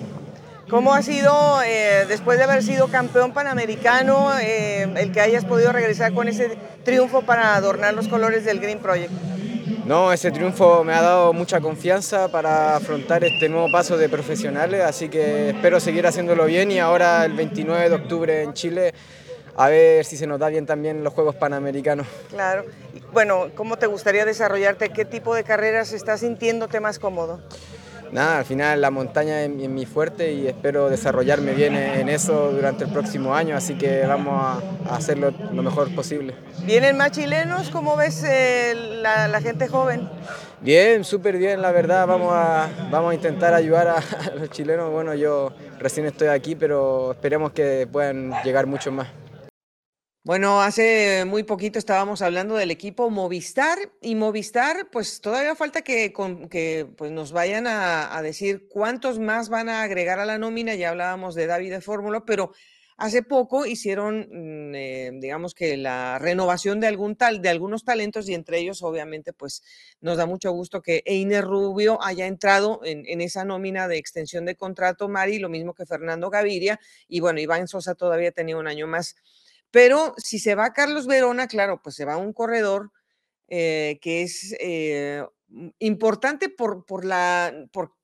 [0.69, 5.73] ¿Cómo ha sido, eh, después de haber sido campeón panamericano, eh, el que hayas podido
[5.73, 9.13] regresar con ese triunfo para adornar los colores del Green Project?
[9.85, 14.83] No, ese triunfo me ha dado mucha confianza para afrontar este nuevo paso de profesionales,
[14.83, 18.95] así que espero seguir haciéndolo bien y ahora el 29 de octubre en Chile
[19.57, 22.07] a ver si se nos da bien también los Juegos Panamericanos.
[22.31, 22.65] Claro.
[23.13, 24.89] Bueno, ¿cómo te gustaría desarrollarte?
[24.89, 27.41] ¿Qué tipo de carreras estás sintiéndote más cómodo?
[28.15, 32.85] Nada, al final la montaña es, mi fuerte y espero desarrollarme bien en eso durante
[32.85, 36.35] el próximo año, así que vamos a, hacerlo lo mejor posible.
[36.65, 37.71] ¿Vienen más chilenos?
[37.71, 40.09] ¿Cómo ves eh, la, gente joven?
[40.61, 42.07] Bien, súper bien, la verdad.
[42.07, 43.97] Vamos a, vamos a intentar ayudar a,
[44.33, 44.91] a los chilenos.
[44.91, 49.09] Bueno, yo recién estoy aquí, pero esperemos que puedan llegar muchos más.
[50.25, 56.15] Bueno, hace muy poquito estábamos hablando del equipo Movistar y Movistar, pues todavía falta que,
[56.51, 60.77] que pues nos vayan a, decir cuántos más van a agregar a la nómina.
[60.77, 62.53] Ya hablábamos de David de Fórmula, pero
[62.97, 68.27] hace poco hicieron, mm, eh, digamos que la renovación de algún tal, de algunos talentos
[68.27, 69.63] y entre ellos, obviamente, pues
[70.01, 74.47] nos da mucho gusto que Einer Rubio haya entrado en, en esa nómina de extensión
[74.47, 78.69] de contrato, Mari, lo mismo que Fernando Gaviria y bueno, Iván Sosa todavía tenía un
[78.69, 79.17] año más
[79.75, 82.93] pero si se va Carlos Verona, claro, pues se va un corredor
[83.49, 85.27] eh, que es eh,
[85.81, 87.53] importante por, por la,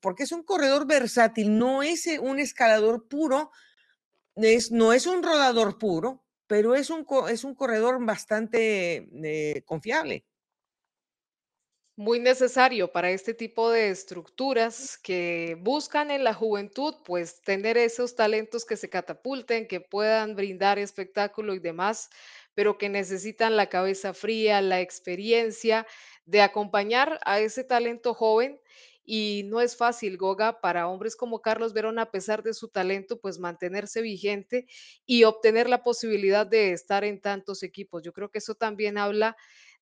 [0.00, 3.52] porque es un corredor versátil, no es eh, un escalador puro,
[4.35, 10.24] es, no es un rodador puro, pero es un, es un corredor bastante confiable
[12.00, 18.16] muy necesario para este tipo de estructuras que buscan en la juventud, pues tener esos
[18.16, 22.08] talentos que se catapulten, que puedan brindar espectáculo y demás,
[22.54, 25.86] pero que necesitan la cabeza fría, la experiencia
[26.24, 28.58] de acompañar a ese talento joven.
[29.04, 33.20] Y no es fácil, Goga, para hombres como Carlos Verón, a pesar de su talento,
[33.20, 34.66] pues mantenerse vigente
[35.04, 38.02] y obtener la posibilidad de estar en tantos equipos.
[38.02, 39.36] Yo creo que eso también habla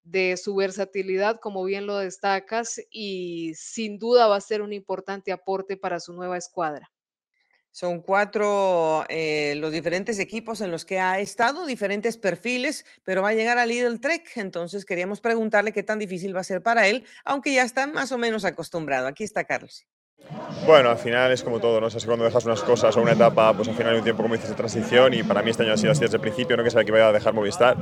[0.04, 5.32] de su versatilidad, como bien lo destacas, y sin duda va a ser un importante
[5.32, 6.90] aporte para su nueva escuadra.
[7.70, 13.28] Son cuatro eh, los diferentes equipos en los que ha estado, diferentes perfiles, pero va
[13.28, 14.32] a llegar a Lidl Trek.
[14.36, 18.10] Entonces queríamos preguntarle qué tan difícil va a ser para él, aunque ya está más
[18.10, 19.06] o menos acostumbrado.
[19.06, 19.86] Aquí está Carlos.
[20.66, 21.88] Bueno, al final es como todo, ¿no?
[21.88, 24.34] sé cuando dejas unas cosas o una etapa, pues al final hay un tiempo, como
[24.34, 26.62] dices, de transición y para mí este año ha sido así desde el principio, no
[26.62, 27.76] que sabía que iba a dejar Movistar.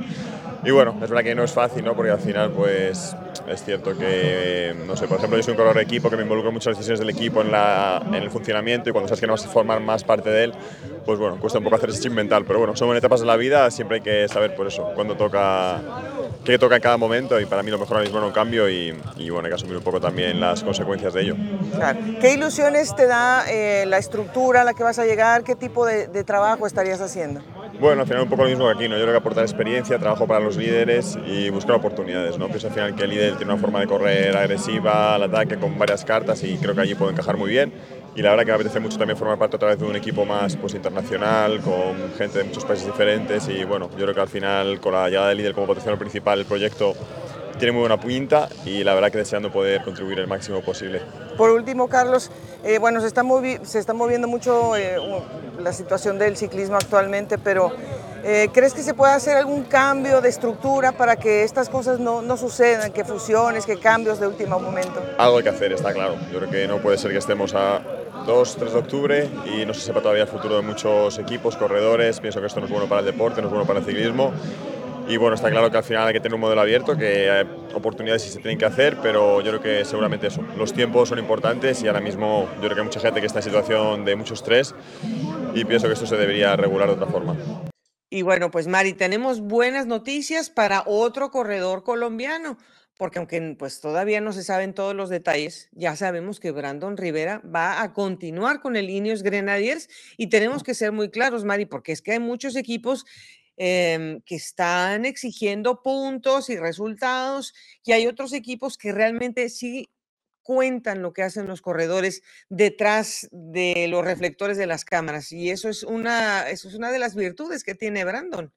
[0.63, 1.95] Y bueno, es verdad que no es fácil, ¿no?
[1.95, 3.15] Porque al final, pues
[3.47, 6.23] es cierto que, no sé, por ejemplo, yo soy un corredor de equipo que me
[6.23, 9.27] involucro en las decisiones del equipo, en, la, en el funcionamiento y cuando sabes que
[9.27, 10.53] no vas a formar más parte de él,
[11.05, 12.45] pues bueno, cuesta un poco hacer ese chip mental.
[12.45, 15.81] Pero bueno, son etapas de la vida, siempre hay que saber por eso, cuando toca
[16.47, 18.69] qué toca en cada momento y para mí lo mejor ahora mismo no un cambio
[18.69, 18.91] y,
[19.29, 21.35] bueno, hay que asumir un poco también las consecuencias de ello.
[22.21, 25.43] ¿Qué ilusiones te da eh, la estructura a la que vas a llegar?
[25.43, 27.41] ¿Qué tipo de, trabajo estarías haciendo?
[27.79, 28.95] Bueno, al final un poco lo mismo que aquí, ¿no?
[28.95, 32.47] Yo creo que aportar experiencia, trabajo para los líderes y buscar oportunidades, ¿no?
[32.47, 35.77] Pienso al final que el líder tiene una forma de correr agresiva al ataque con
[35.77, 37.73] varias cartas y creo que allí puedo encajar muy bien
[38.17, 40.25] y la verdad que me apetece mucho también formar parte otra vez de un equipo
[40.25, 44.27] más pues, internacional, con gente de muchos países diferentes y bueno, yo creo que al
[44.27, 46.95] final con la llegada del líder como potencial principal el proyecto
[47.59, 51.01] tiene muy buena pinta y la verdad que deseando poder contribuir el máximo posible.
[51.37, 52.31] Por último, Carlos,
[52.63, 53.23] eh, bueno, se está,
[53.61, 54.97] se está moviendo mucho eh,
[55.59, 57.71] la situación del ciclismo actualmente, pero
[58.23, 62.23] eh, ¿crees que se puede hacer algún cambio de estructura para que estas cosas no,
[62.23, 65.03] no, sucedan, que fusiones, que cambios de último momento?
[65.19, 66.15] Algo hay que hacer, está claro.
[66.31, 67.81] Yo creo que no puede ser que estemos a
[68.27, 72.19] 2, 3 de octubre y no se sepa todavía el futuro de muchos equipos, corredores.
[72.19, 74.33] Pienso que esto no es bueno para el deporte, no es bueno para el ciclismo.
[75.07, 77.47] Y bueno, está claro que al final hay que tener un modelo abierto, que hay
[77.73, 80.41] oportunidades sí se tienen que hacer, pero yo creo que seguramente eso.
[80.57, 83.39] Los tiempos son importantes y ahora mismo yo creo que hay mucha gente que está
[83.39, 84.75] en situación de mucho estrés
[85.55, 87.37] y pienso que esto se debería regular de otra forma.
[88.09, 92.57] Y bueno, pues Mari, tenemos buenas noticias para otro corredor colombiano
[92.97, 97.41] porque aunque pues todavía no se saben todos los detalles, ya sabemos que Brandon Rivera
[97.43, 101.91] va a continuar con el Ineos Grenadiers y tenemos que ser muy claros, Mari, porque
[101.91, 103.05] es que hay muchos equipos
[103.55, 109.89] em, que están exigiendo puntos y resultados y hay otros equipos que realmente sí
[110.41, 115.69] cuentan lo que hacen los corredores detrás de los reflectores de las cámaras y eso
[115.69, 118.53] es una, eso es una de las virtudes que tiene Brandon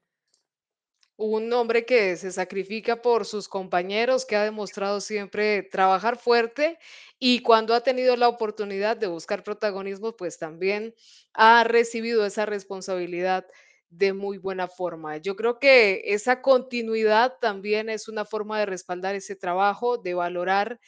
[1.21, 6.79] un hombre que se sacrifica por sus compañeros, que ha demostrado siempre trabajar fuerte
[7.19, 10.95] y cuando ha tenido la oportunidad de buscar protagonismo, pues también
[11.33, 13.45] ha recibido esa responsabilidad
[13.91, 15.17] de muy buena forma.
[15.17, 20.79] Yo creo que esa continuidad también es una forma de respaldar ese trabajo, de valorar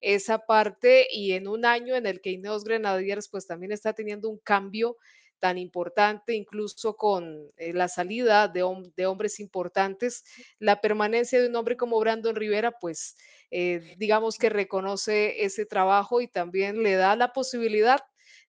[0.00, 4.28] esa parte y en un año en el que Ineos Grenadiers pues también está teniendo
[4.28, 4.96] un cambio
[5.42, 10.22] tan importante, incluso con eh, la salida de, hombres importantes,
[10.60, 13.16] la permanencia de un hombre como Brandon Rivera, pues
[13.50, 18.04] eh, digamos que reconoce ese trabajo y también le da la posibilidad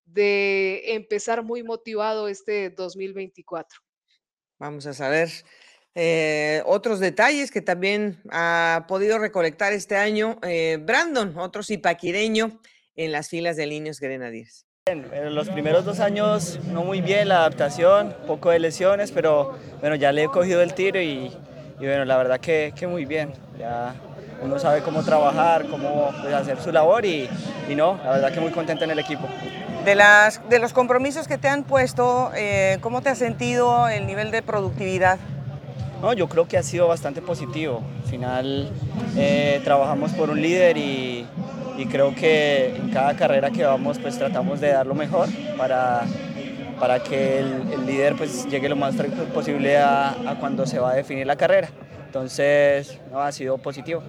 [0.05, 3.79] de empezar muy motivado este 2024.
[4.59, 5.31] Vamos a saber
[5.95, 10.39] eh, otros detalles que también ha podido recolectar este año
[10.81, 12.61] Brandon, otro zipaquireño
[12.95, 14.67] en las filas de Líneas Grenadiers.
[14.85, 19.95] En los primeros dos años no muy bien la adaptación, poco de lesiones, pero bueno,
[19.95, 21.31] ya le he cogido el tiro y,
[21.79, 23.31] bueno, la verdad que, muy bien.
[23.57, 23.95] Ya
[24.41, 27.29] uno sabe cómo trabajar, cómo pues, hacer su labor y,
[27.69, 29.25] no, la verdad que muy contento en el equipo.
[29.85, 34.05] De, las, de los compromisos que te han puesto, eh, ¿cómo te has sentido el
[34.05, 35.17] nivel de productividad?
[36.03, 37.81] No, yo creo que ha sido bastante positivo.
[38.03, 38.69] Al final
[39.15, 41.25] eh, trabajamos por un líder y,
[41.77, 46.01] y creo que en cada carrera que vamos pues tratamos de dar lo mejor para,
[46.77, 48.95] para que el, líder pues llegue lo más
[49.33, 51.69] posible a, a, cuando se va a definir la carrera.
[52.05, 54.03] Entonces no, ha sido positivo.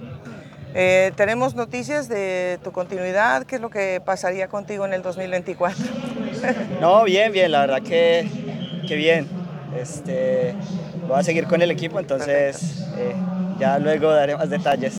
[0.75, 5.85] Eh, tenemos noticias de tu continuidad, ¿qué es lo que pasaría contigo en el 2024?
[6.81, 8.29] no, bien, bien, la verdad que,
[8.89, 9.29] que bien.
[9.79, 10.57] Este,
[11.09, 13.15] voy a seguir con el equipo, entonces eh,
[13.59, 14.97] ya luego daré más detalles.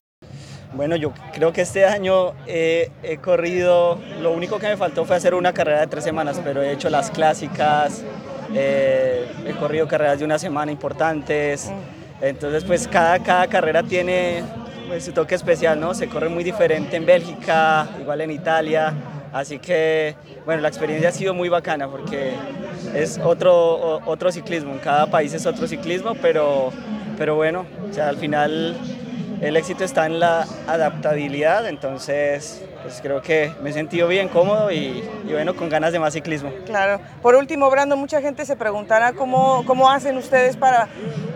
[0.73, 2.89] Bueno, yo creo que este año he
[3.21, 6.71] corrido, lo único que me faltó fue hacer una carrera de tres semanas, pero he
[6.71, 8.03] hecho las clásicas,
[8.53, 11.71] eh, he corrido carreras de una semana importantes,
[12.21, 14.43] entonces pues cada, cada carrera tiene
[14.87, 15.93] pues, su toque especial, ¿no?
[15.93, 18.93] Se corre muy diferente en Bélgica, igual en Italia,
[19.35, 22.33] así que bueno, la experiencia ha sido muy bacana porque
[22.93, 26.71] es otro, otro ciclismo, en cada país es otro ciclismo, pero,
[27.17, 28.77] pero bueno, o sea, al final
[29.41, 34.71] el éxito está en la adaptabilidad, entonces pues creo que me he sentido bien cómodo
[34.71, 36.51] y, bueno, con ganas de más ciclismo.
[36.65, 37.01] Claro.
[37.21, 40.87] Por último, Brando, mucha gente se preguntará cómo, cómo hacen ustedes para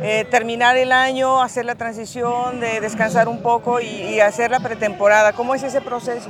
[0.03, 5.33] eh, terminar el año, hacer la transición, de descansar un poco y, hacer la pretemporada.
[5.33, 6.29] ¿Cómo es ese proceso?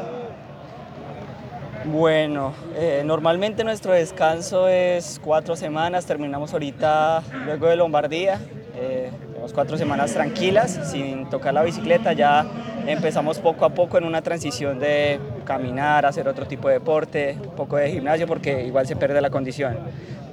[1.85, 8.39] Bueno, eh, normalmente nuestro descanso es cuatro semanas, terminamos ahorita luego de Lombardía.
[8.75, 9.11] Eh,
[9.53, 12.45] cuatro semanas tranquilas, sin tocar la bicicleta, ya
[12.85, 17.55] empezamos poco a poco en una transición de caminar, hacer otro tipo de deporte, un
[17.55, 19.77] poco de gimnasio, porque igual se pierde la condición.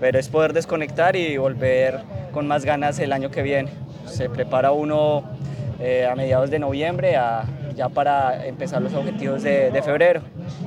[0.01, 2.01] Pero es poder desconectar y volver
[2.33, 3.71] con más ganas el año que viene.
[4.07, 5.25] Se prepara uno
[5.81, 7.17] eh, a mediados de noviembre
[7.77, 10.23] ya para empezar los objetivos de, febrero.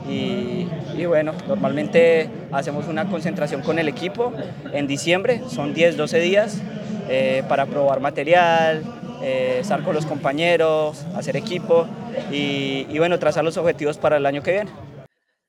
[0.07, 4.31] Y, y, bueno, normalmente hacemos una concentración con el equipo
[4.71, 6.61] en diciembre, son 10, 12 días
[7.09, 8.83] eh, para probar material,
[9.23, 11.87] eh, estar con los compañeros, hacer equipo
[12.31, 14.71] y, bueno, trazar los objetivos para el año que viene.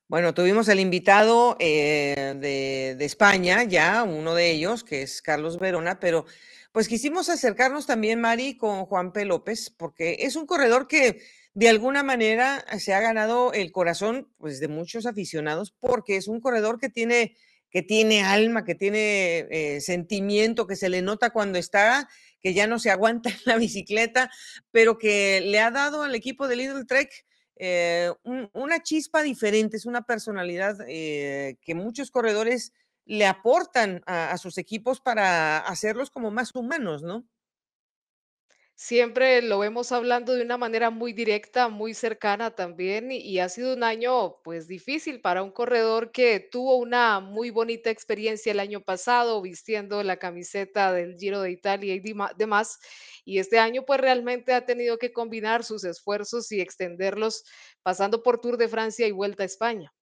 [0.08, 5.58] Bueno, tuvimos el invitado eh, de, de, España, ya uno de ellos, que es Carlos
[5.58, 6.24] Verona, pero
[6.72, 9.24] pues quisimos acercarnos también, Mari, con Juan P.
[9.26, 11.20] López, porque es un corredor que
[11.54, 16.40] de alguna manera se ha ganado el corazón pues, de muchos aficionados, porque es un
[16.40, 17.34] corredor que tiene
[17.70, 22.08] que tiene alma, que tiene eh, sentimiento, que se le nota cuando está,
[22.40, 24.30] que ya no se aguanta en la bicicleta,
[24.70, 27.24] pero que le ha dado al equipo de Little Trek
[27.62, 28.10] eh,
[28.54, 32.72] una chispa diferente, es una personalidad eh, que muchos corredores
[33.04, 37.26] le aportan a sus equipos para hacerlos como más humanos, ¿no?
[38.82, 43.74] Siempre lo vemos hablando de una manera muy directa, muy cercana también, y, ha sido
[43.74, 48.80] un año pues difícil para un corredor que tuvo una muy bonita experiencia el año
[48.80, 52.00] pasado vistiendo la camiseta del Giro de Italia y
[52.38, 52.78] demás,
[53.26, 57.44] y este año pues realmente ha tenido que combinar sus esfuerzos y extenderlos
[57.82, 59.92] pasando por Tour de Francia y Vuelta a España.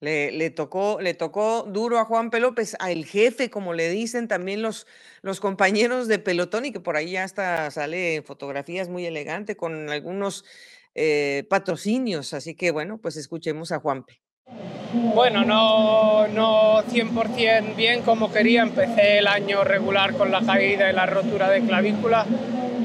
[0.00, 2.38] Le, tocó, le tocó duro a Juan P.
[2.38, 4.86] López, al jefe, como le dicen también los,
[5.22, 10.44] los compañeros de pelotón, y que por ahí hasta sale fotografías muy elegante con algunos
[10.94, 12.32] eh, patrocinios.
[12.32, 14.20] Así que bueno, pues escuchemos a Juan P.
[14.92, 18.62] Bueno, no, no 100% bien como quería.
[18.62, 22.24] Empecé el año regular con la caída y la rotura de clavícula.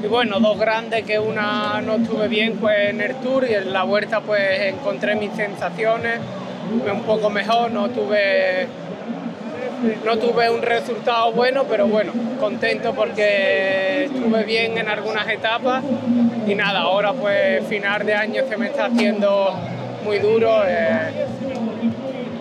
[0.02, 3.72] Y bueno, dos grandes que una no estuve bien pues en el tour y en
[3.72, 6.20] la vuelta pues encontré mis sensaciones
[6.92, 8.66] un poco mejor, no tuve,
[10.04, 15.82] no tuve un resultado bueno, pero bueno, contento porque estuve bien en algunas etapas
[16.46, 19.54] y nada, ahora pues final de año se me está haciendo
[20.04, 20.62] muy duro.
[20.66, 21.26] Eh,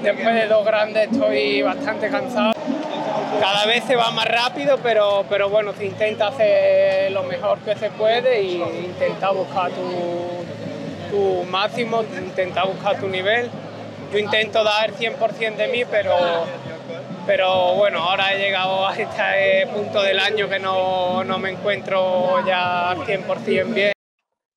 [0.03, 2.51] después de dos grandes estoy bastante cansado.
[3.39, 7.76] cada vez se va más rápido, pero, pero bueno, se intenta hacer lo mejor que
[7.76, 10.45] se puede y intenta buscar tu,
[11.09, 13.49] tu máximo, intenta buscar tu nivel.
[14.14, 16.16] Yo intento dar 100% de mí, pero,
[17.26, 22.45] pero bueno, ahora he llegado a este punto del año que no, no me encuentro
[22.45, 23.91] ya al 100% bien.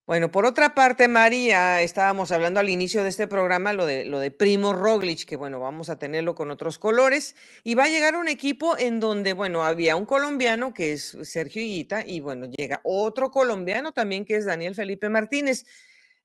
[0.06, 4.20] Bueno, por otra parte, María, estábamos hablando al inicio de este programa lo de, lo
[4.20, 7.34] de Primo Roglic, que bueno, vamos a tenerlo con otros colores,
[7.64, 11.62] y va a llegar un equipo en donde, bueno, había un colombiano que es Sergio
[11.62, 15.64] Higuita, y bueno, llega otro colombiano también que es Daniel Felipe Martínez.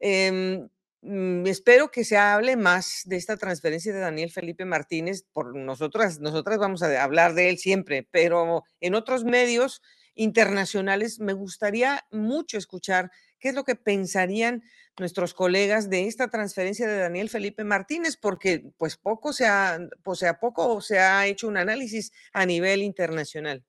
[0.02, 0.66] Mm,
[1.02, 6.60] espero que se hable más de esta transferencia de Daniel Felipe Martínez, por nosotras, nosotras
[6.60, 9.82] vamos a hablar de él siempre, pero en otros medios
[10.14, 14.62] internacionales me gustaría mucho escuchar qué es lo que pensarían
[15.00, 20.22] nuestros colegas de esta transferencia de Daniel Felipe Martínez, porque pues poco se ha, pues
[20.24, 23.64] a poco se ha hecho un análisis a nivel internacional.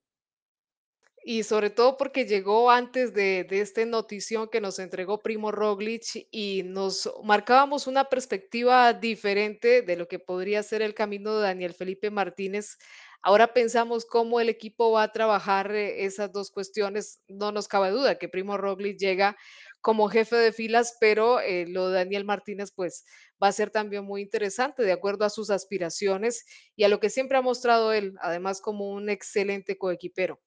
[1.25, 6.27] Y sobre todo porque llegó antes de, de esta notición que nos entregó Primo Roglic
[6.33, 11.75] y nos marcábamos una perspectiva diferente de lo que podría ser el camino de Daniel
[11.75, 12.77] Felipe Martínez.
[13.23, 17.21] Ahora pensamos cómo el equipo va a trabajar eh, esas dos cuestiones.
[17.29, 19.37] No nos cabe duda que Primo Roglic llega
[19.81, 23.05] como jefe de filas, pero eh, lo de Daniel Martínez pues
[23.41, 26.45] va a ser también muy interesante de acuerdo a sus aspiraciones
[26.75, 30.41] y a lo que siempre ha mostrado él, además como un excelente coequipero.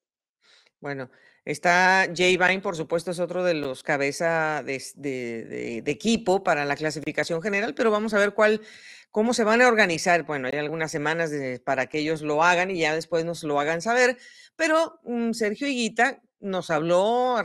[0.86, 1.10] Bueno,
[1.46, 7.42] está Jay Vine, por supuesto, es otro de los cabeza de, equipo para la clasificación
[7.42, 8.62] general, pero vamos a ver cuál,
[9.10, 10.28] cómo se van a organizar.
[10.28, 11.32] Bueno, hay algunas semanas
[11.64, 14.20] para que ellos lo hagan y ya después nos lo hagan saber,
[14.56, 17.42] pero mm, Sergio Higuita nos habló,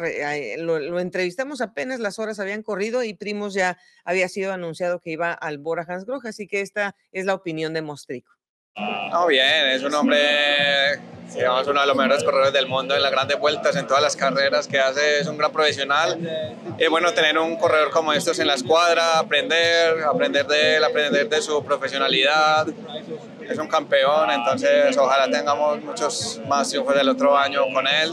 [0.59, 5.33] lo entrevistamos apenas las horas habían corrido y Primos ya había sido anunciado que iba
[5.33, 8.40] al Bora Hansgrohe, así que esta es la opinión de Mostrico.
[9.11, 11.01] No, bien, es un hombre,
[11.35, 14.15] digamos, uno de los mejores corredores del mundo en las grandes vueltas, en todas las
[14.15, 16.19] carreras que hace, es un gran profesional.
[16.79, 21.29] Es bueno tener un corredor como estos en la escuadra, aprender, aprender de él, aprender
[21.29, 22.69] de su profesionalidad.
[23.49, 28.13] Es un campeón, entonces ojalá tengamos muchos más triunfos del otro año con él.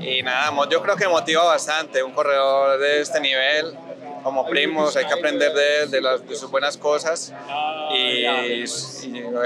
[0.00, 3.74] Y nada, yo creo que motiva bastante un corredor de este nivel.
[4.22, 7.32] Como primos, hay que aprender de él, de, las, de sus buenas cosas
[7.94, 8.64] y, y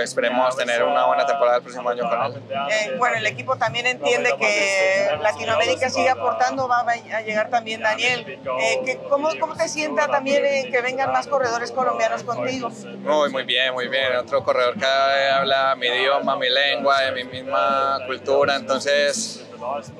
[0.03, 2.43] esperemos tener una buena temporada el próximo año con él.
[2.71, 8.27] Eh, bueno, el equipo también entiende que Latinoamérica sigue aportando, va a llegar también Daniel.
[8.61, 12.71] Eh, que- ¿cómo, ¿Cómo te sienta también eh, que vengan más corredores colombianos contigo?
[12.71, 14.17] Muy, muy bien, muy bien.
[14.17, 19.45] Otro corredor que habla mi idioma, mi lengua, de mi misma cultura, entonces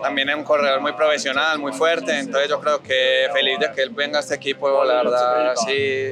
[0.03, 3.83] también es un corredor muy profesional, muy fuerte, entonces yo creo que feliz de que
[3.83, 6.11] él venga a este equipo, la verdad sí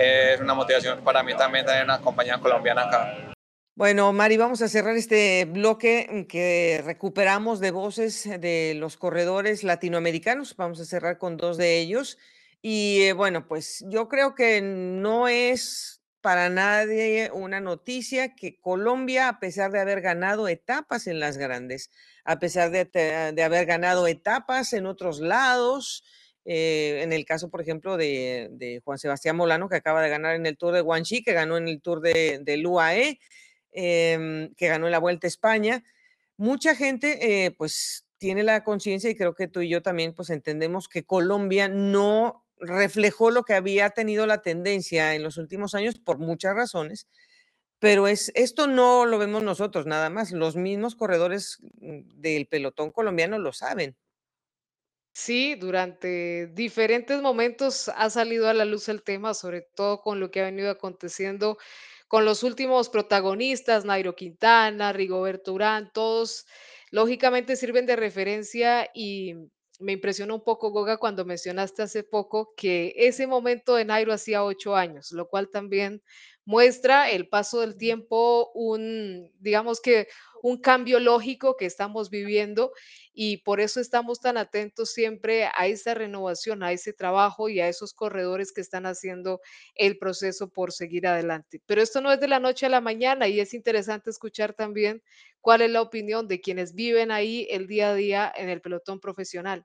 [0.00, 3.32] es una motivación para mí también tener una compañía colombiana acá.
[3.74, 10.54] Bueno, Mari, vamos a cerrar este bloque que recuperamos de voces de los corredores latinoamericanos.
[10.56, 12.18] Vamos a cerrar con dos de ellos.
[12.60, 19.28] Y eh, bueno, pues yo creo que no es para nadie una noticia que Colombia,
[19.28, 21.90] a pesar de haber ganado etapas en las grandes,
[22.24, 26.04] a pesar de, de haber ganado etapas en otros lados,
[26.44, 30.34] eh, en el caso, por ejemplo, de, de Juan Sebastián Molano, que acaba de ganar
[30.34, 33.20] en el Tour de Guanxi, que ganó en el Tour de, del UAE,
[33.72, 35.84] em, que ganó en la Vuelta a España.
[36.36, 40.30] Mucha gente, eh, pues, tiene la conciencia y creo que tú y yo también, pues,
[40.30, 45.98] entendemos que Colombia no reflejó lo que había tenido la tendencia en los últimos años
[45.98, 47.08] por muchas razones,
[47.82, 52.92] pero es, esto no lo vemos nosotros nada más, los mismos corredores mm, del pelotón
[52.92, 53.96] colombiano lo saben.
[55.12, 60.30] Sí, durante diferentes momentos ha salido a la luz el tema, sobre todo con lo
[60.30, 61.58] que ha venido aconteciendo
[62.06, 66.46] con los últimos protagonistas, Nairo Quintana, Rigoberto Urán, todos
[66.92, 69.34] lógicamente sirven de referencia y
[69.80, 74.44] me impresionó un poco, Goga, cuando mencionaste hace poco que ese momento de Nairo hacía
[74.44, 76.00] ocho años, lo cual también
[76.44, 80.08] muestra el paso del tiempo, un, digamos que
[80.42, 82.72] un cambio lógico que estamos viviendo
[83.12, 87.68] y por eso estamos tan atentos siempre a esa renovación, a ese trabajo y a
[87.68, 89.40] esos corredores que están haciendo
[89.74, 91.60] el proceso por seguir adelante.
[91.66, 95.02] Pero esto no es de la noche a la mañana y es interesante escuchar también
[95.40, 99.00] cuál es la opinión de quienes viven ahí el día a día en el pelotón
[99.00, 99.64] profesional.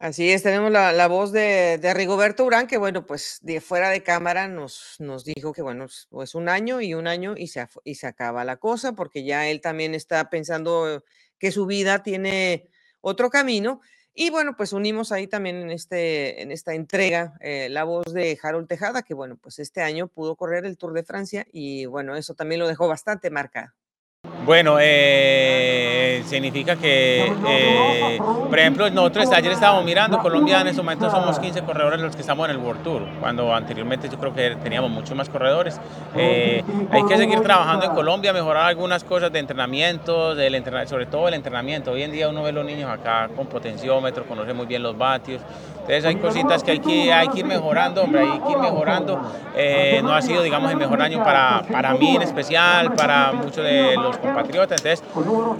[0.00, 3.88] Así es, tenemos la, la voz de, de Rigoberto Urán, que bueno, pues de fuera
[3.90, 7.48] de cámara nos, nos dijo que bueno, es- pues un año y un año y
[7.48, 11.02] se, y se acaba la cosa, porque ya él también está pensando
[11.40, 12.68] que su vida tiene
[13.00, 13.80] otro camino.
[14.14, 18.38] Y bueno, pues unimos ahí también en, este, en esta entrega eh, la voz de
[18.40, 22.16] Harold Tejada, que bueno, pues este año pudo correr el Tour de Francia y bueno,
[22.16, 23.72] eso también lo dejó bastante marcado.
[24.44, 31.10] Bueno, eh, significa que, eh, por ejemplo, nosotros ayer estábamos mirando, Colombia en este momento
[31.10, 34.56] somos 15 corredores los que estamos en el World Tour, cuando anteriormente yo creo que
[34.62, 35.80] teníamos muchos más corredores.
[36.14, 41.28] Eh, hay que seguir trabajando en Colombia, mejorar algunas cosas de entrenamiento, del sobre todo
[41.28, 41.92] el entrenamiento.
[41.92, 44.96] Hoy en día uno ve a los niños acá con potenciómetro, conoce muy bien los
[44.96, 48.58] vatios, entonces hay cositas que hay que, hay que ir mejorando, hombre, hay que ir
[48.58, 49.20] mejorando.
[50.02, 53.94] no ha sido, digamos, el mejor año para, para mí en especial, para muchos de
[53.96, 54.74] los compañeros Patriota.
[54.76, 55.02] Entonces,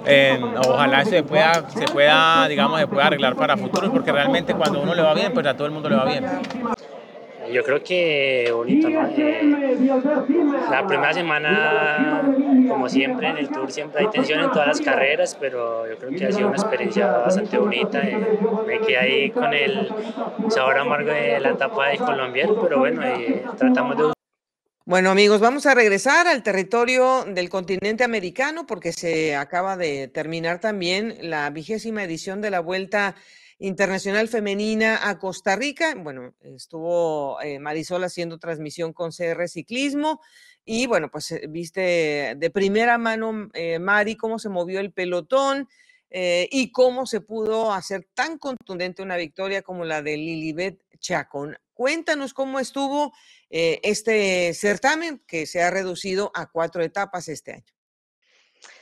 [0.06, 4.80] eh, ojalá se pueda, se pueda, digamos, se pueda arreglar para futuros, porque realmente cuando
[4.80, 6.24] uno le va bien, pues a todo el mundo le va bien.
[7.52, 8.88] Yo creo que bonito.
[8.88, 9.78] Eh,
[10.70, 12.22] la primera semana,
[12.68, 16.10] como siempre, en el Tour siempre hay tensión en todas las carreras, pero yo creo
[16.10, 18.00] que ha sido una experiencia bastante bonita.
[18.00, 19.88] Eh, me quedé ahí con el
[20.48, 23.02] sabor amargo de la etapa de colombiano, pero bueno,
[23.56, 24.17] tratamos de
[24.88, 30.60] bueno, amigos, vamos a regresar al territorio del continente americano porque se acaba de terminar
[30.60, 33.14] también la vigésima edición de la Vuelta
[33.58, 35.94] Internacional Femenina a Costa Rica.
[35.94, 40.22] Bueno, estuvo eh, Marisol haciendo transmisión con CR Ciclismo
[40.64, 45.68] y bueno, pues eh, viste de primera mano, eh, Mari, cómo se movió el pelotón.
[46.10, 51.58] y cómo se pudo hacer tan contundente una victoria como la de Lilibet Chacón.
[51.74, 53.12] Cuéntanos cómo estuvo
[53.50, 57.78] eh, este certamen que se ha reducido a cuatro etapas este año.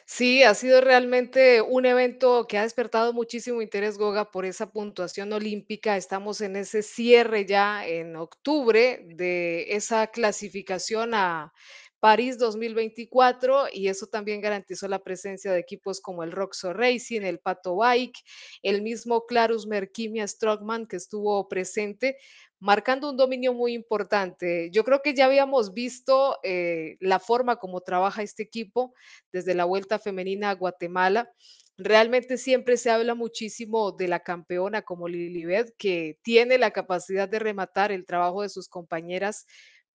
[0.08, 5.32] Sí, ha sido realmente un evento que ha despertado muchísimo interés, Goga, por esa puntuación
[5.32, 5.96] olímpica.
[5.96, 11.52] Estamos en ese cierre ya en octubre de esa clasificación a
[12.00, 17.38] París 2024 y eso también garantizó la presencia de equipos como el Roxo Racing, el
[17.38, 18.18] Pato Bike,
[18.62, 22.16] el mismo Clarus Merkimia Strockman que estuvo presente
[22.58, 24.70] marcando un dominio muy importante.
[24.72, 28.94] Yo creo que ya habíamos visto eh, la forma como trabaja este equipo
[29.32, 31.30] desde la Vuelta Femenina a Guatemala.
[31.78, 37.38] Realmente siempre se habla muchísimo de la campeona como Lilibet, que tiene la capacidad de
[37.38, 39.46] rematar el trabajo de sus compañeras,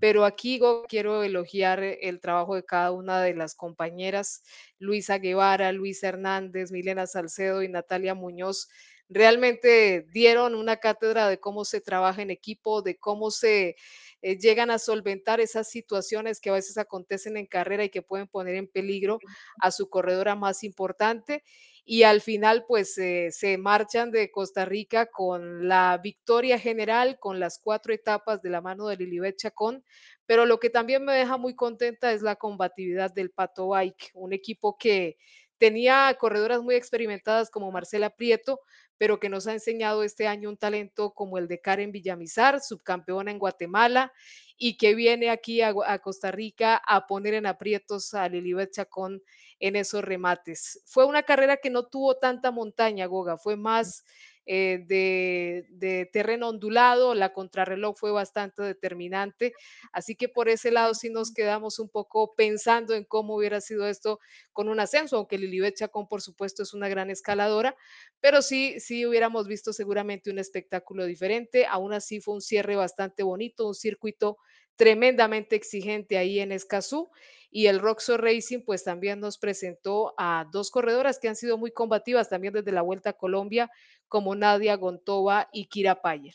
[0.02, 4.42] pero aquí quiero elogiar el trabajo de cada una de las compañeras,
[4.80, 8.68] Luisa Guevara, Luisa Hernández, Milena Salcedo y Natalia Muñoz
[9.12, 13.76] realmente dieron una cátedra de cómo se trabaja en equipo, de cómo se
[14.22, 18.28] eh, llegan a solventar esas situaciones que a veces acontecen en carrera y que pueden
[18.28, 19.20] poner en peligro
[19.60, 21.44] a su corredora más importante.
[21.84, 27.40] Y al final, pues eh, se marchan de Costa Rica con la victoria general, con
[27.40, 29.84] las cuatro etapas de la mano de Lilibet Chacón.
[30.26, 34.32] Pero lo que también me deja muy contenta es la combatividad del Pato Bike, un
[34.32, 35.18] equipo que
[35.62, 38.62] tenía corredoras muy experimentadas como Marcela Prieto,
[38.98, 43.30] pero que nos ha enseñado este año un talento como el de Karen Villamizar, subcampeona
[43.30, 44.12] en Guatemala,
[44.58, 49.22] y que viene aquí a, Costa Rica a poner en aprietos a Lilibet Chacón
[49.60, 50.82] en esos remates.
[50.88, 54.04] Fue una carrera que no tuvo tanta montaña, Goga, fue más
[54.46, 59.54] eh, de, terreno ondulado, la contrarreloj fue bastante determinante,
[59.92, 63.88] así que por ese lado sí nos quedamos un poco pensando en cómo hubiera sido
[63.88, 64.20] esto
[64.52, 67.76] con un ascenso, aunque Lilibet Chacón por supuesto es una gran escaladora,
[68.20, 73.24] pero sí, sí hubiéramos visto seguramente un espectáculo diferente, aún así fue un cierre bastante
[73.24, 74.38] bonito, un circuito
[74.82, 77.12] tremendamente exigente ahí en Escazú
[77.52, 81.70] y el Roxo Racing pues también nos presentó a dos corredoras que han sido muy
[81.72, 83.70] combativas también desde la Vuelta a Colombia,
[84.08, 86.34] como Nadia Gontova y Kira Payer.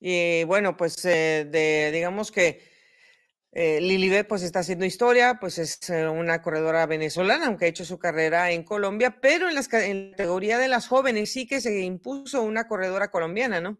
[0.00, 2.62] Y bueno, pues eh, digamos que
[3.52, 7.98] eh, pues está haciendo historia, pues es eh, una corredora venezolana, aunque ha hecho su
[7.98, 12.66] carrera en Colombia, pero en la categoría de las jóvenes sí que se impuso una
[12.66, 13.76] corredora colombiana, ¿no?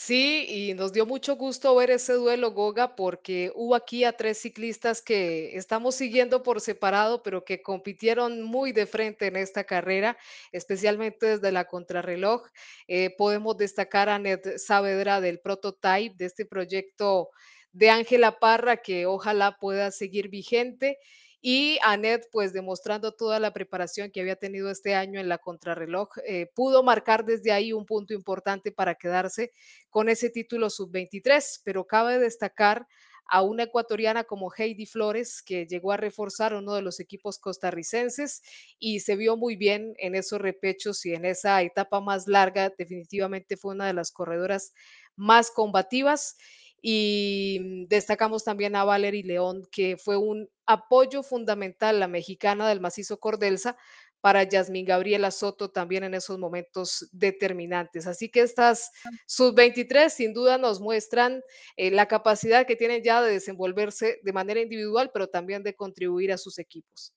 [0.00, 4.38] Sí, y nos dio mucho gusto ver ese duelo, Goga, porque hubo aquí a tres
[4.38, 10.16] ciclistas que estamos siguiendo por separado, pero que compitieron muy de frente en esta carrera,
[10.52, 12.46] especialmente desde la contrarreloj.
[12.86, 17.30] Eh, podemos destacar a Ned Saavedra del Prototype, de este proyecto
[17.72, 20.98] de Ángela Parra, que ojalá pueda seguir vigente.
[21.40, 26.08] Y Anet, pues demostrando toda la preparación que había tenido este año en la contrarreloj,
[26.26, 29.52] eh, pudo marcar desde ahí un punto importante para quedarse
[29.88, 32.86] con ese título sub-23, pero cabe destacar
[33.30, 38.42] a una ecuatoriana como Heidi Flores, que llegó a reforzar uno de los equipos costarricenses
[38.78, 42.70] y se vio muy bien en esos repechos y en esa etapa más larga.
[42.76, 44.72] Definitivamente fue una de las corredoras
[45.14, 46.36] más combativas.
[46.80, 53.18] Y destacamos también a Valerie León, que fue un apoyo fundamental, la mexicana del macizo
[53.18, 53.76] Cordelsa,
[54.20, 58.06] para Yasmín Gabriela Soto también en esos momentos determinantes.
[58.06, 58.90] Así que estas
[59.26, 61.42] sub-23 sin duda nos muestran
[61.76, 66.32] eh, la capacidad que tienen ya de desenvolverse de manera individual, pero también de contribuir
[66.32, 67.12] a sus equipos.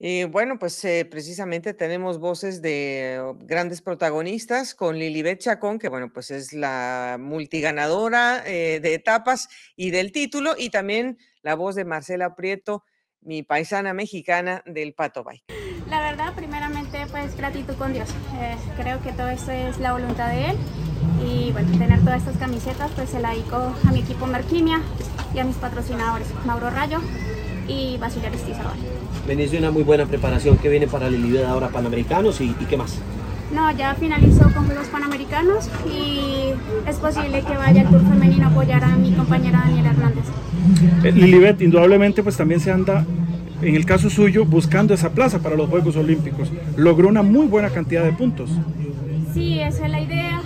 [0.00, 5.88] Y bueno, pues eh, precisamente tenemos voces de oh, grandes protagonistas con Lilibet Chacón, que
[5.88, 11.74] bueno, pues es la multiganadora eh, de etapas y del título, y también la voz
[11.74, 12.84] de Marcela Prieto,
[13.22, 15.52] mi paisana mexicana del Pato Bike.
[15.90, 18.08] La verdad, primeramente, pues gratitud con Dios.
[18.40, 20.56] Eh, creo que todo esto es la voluntad de Él.
[21.26, 24.80] Y bueno, tener todas estas camisetas, pues se la dedico a mi equipo Merquimia
[25.34, 27.00] y a mis patrocinadores, Mauro Rayo
[27.68, 28.76] y Basilio Aristizabal.
[29.26, 32.76] Venís de una muy buena preparación que viene para el ahora Panamericanos y, y qué
[32.76, 32.98] más.
[33.54, 36.50] No, ya finalizó con Juegos Panamericanos y
[36.86, 40.24] es posible que vaya al Tour Femenino a apoyar a mi compañera Daniela Hernández.
[41.02, 43.06] Eh, Lilibet, indudablemente pues también se anda,
[43.62, 46.50] en el caso suyo, buscando esa plaza para los Juegos Olímpicos.
[46.76, 48.50] Logró una muy buena cantidad de puntos.
[49.32, 50.37] Sí, esa es la idea,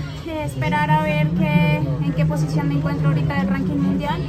[0.44, 4.20] esperar a ver qué, en qué posición me encuentro ahorita del ranking mundial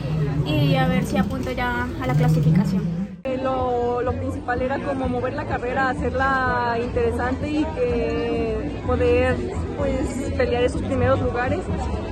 [0.46, 3.04] y a ver si apunto ya a la clasificación.
[3.24, 9.38] Eh, lo, lo, principal era como mover la carrera, hacerla interesante y que poder
[9.78, 11.62] pues pelear esos primeros lugares.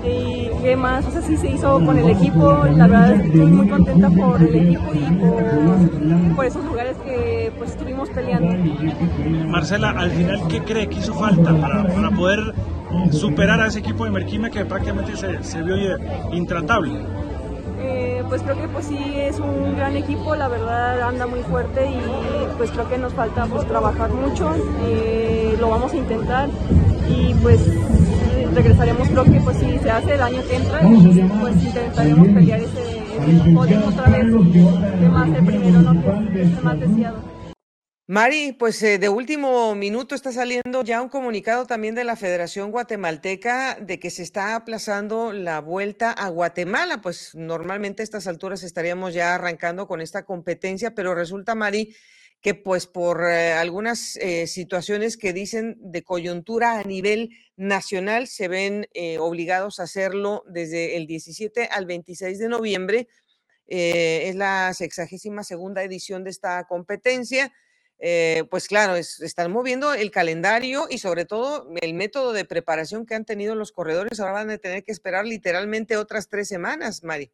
[0.05, 3.67] Y qué más, o sea, sí se hizo con el equipo, la verdad estoy muy
[3.67, 8.53] contenta por el equipo y por, por esos lugares que pues estuvimos peleando.
[9.49, 12.53] Marcela, al final, ¿qué cree que hizo falta para, para poder
[13.11, 15.75] superar a ese equipo de Merquima que prácticamente se, se vio
[16.31, 16.99] intratable?
[17.79, 21.89] Eh, pues creo que pues sí es un gran equipo, la verdad anda muy fuerte
[21.89, 21.99] y
[22.57, 24.53] pues creo que nos falta pues trabajar mucho,
[24.85, 26.49] eh, lo vamos a intentar
[27.09, 27.59] y pues
[28.53, 30.79] regresaremos creo que pues si se hace el año que entra
[31.41, 34.25] pues intentaremos pelear ese, ese podio otra vez,
[34.99, 37.30] que más el primero no que es más deseado.
[38.07, 42.71] Mari, pues eh, de último minuto está saliendo ya un comunicado también de la Federación
[42.71, 47.01] Guatemalteca de que se está aplazando la vuelta a Guatemala.
[47.01, 51.95] Pues normalmente a estas alturas estaríamos ya arrancando con esta competencia, pero resulta, Mari,
[52.41, 58.47] que pues por eh, algunas eh, situaciones que dicen de coyuntura a nivel nacional se
[58.47, 63.07] ven eh, obligados a hacerlo desde el 17 al 26 de noviembre.
[63.67, 67.53] Es la sexagésima segunda edición de esta competencia.
[68.03, 73.05] Eh, pues claro, es, están moviendo el calendario y sobre todo el método de preparación
[73.05, 74.19] que han tenido los corredores.
[74.19, 77.31] Ahora van a tener que esperar literalmente otras tres semanas, Mari.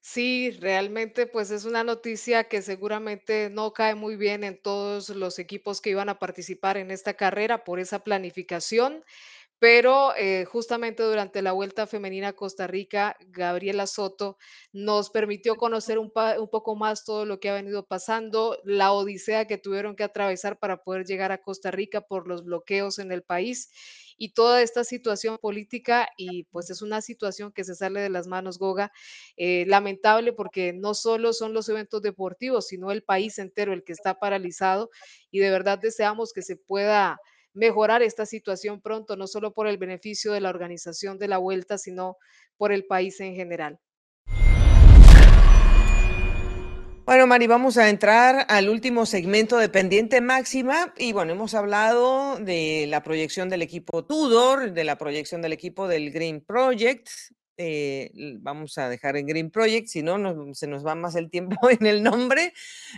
[0.00, 5.38] Sí, realmente pues es una noticia que seguramente no cae muy bien en todos los
[5.40, 9.04] equipos que iban a participar en esta carrera por esa planificación.
[9.58, 14.36] Pero eh, justamente durante la Vuelta Femenina a Costa Rica, Gabriela Soto
[14.72, 19.46] nos permitió conocer un, un, poco más todo lo que ha venido pasando, la odisea
[19.46, 23.22] que tuvieron que atravesar para poder llegar a Costa Rica por los bloqueos en el
[23.22, 23.70] país
[24.18, 28.26] y toda esta situación política y pues es una situación que se sale de las
[28.26, 28.92] manos, Goga,
[29.36, 33.92] eh, lamentable porque no solo son los eventos deportivos, sino el país entero el que
[33.92, 34.90] está paralizado
[35.30, 37.20] y de verdad deseamos que se pueda
[37.56, 41.78] mejorar esta situación pronto, no solo por el beneficio de la organización de la vuelta,
[41.78, 42.18] sino
[42.56, 43.80] por el país en general.
[47.06, 52.36] Bueno, Mari, vamos a entrar al último segmento de pendiente máxima y bueno, hemos hablado
[52.40, 57.08] de la proyección del equipo Tudor, de la proyección del equipo del Green Project.
[57.58, 61.56] Eh, vamos a dejar en Green Project, si no, se nos va más el tiempo
[61.70, 62.52] en el nombre.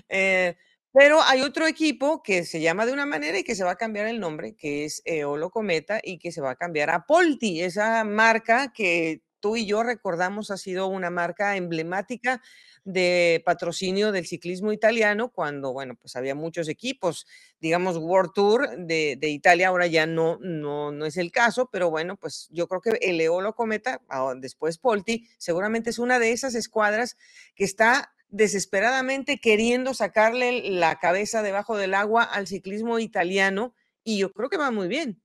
[0.09, 0.57] Eh,
[0.93, 3.77] pero hay otro equipo que se llama de una manera y que se va a
[3.77, 7.63] cambiar el nombre, que es Eolo Cometa y que se va a cambiar a Polti,
[7.63, 12.43] esa marca que tú y yo recordamos ha sido una marca emblemática
[12.85, 17.27] de patrocinio del ciclismo italiano cuando, bueno, pues había muchos equipos,
[17.61, 21.91] digamos, World Tour de, de Italia, ahora ya no, no, no es el caso, pero
[21.91, 26.33] bueno, pues yo creo que el Eolo Cometa, ah, después Polti, seguramente es una de
[26.33, 27.17] esas escuadras
[27.55, 33.75] que está desesperadamente queriendo sacarle la cabeza debajo del agua al ciclismo italiano
[34.05, 35.23] y yo creo que va muy bien.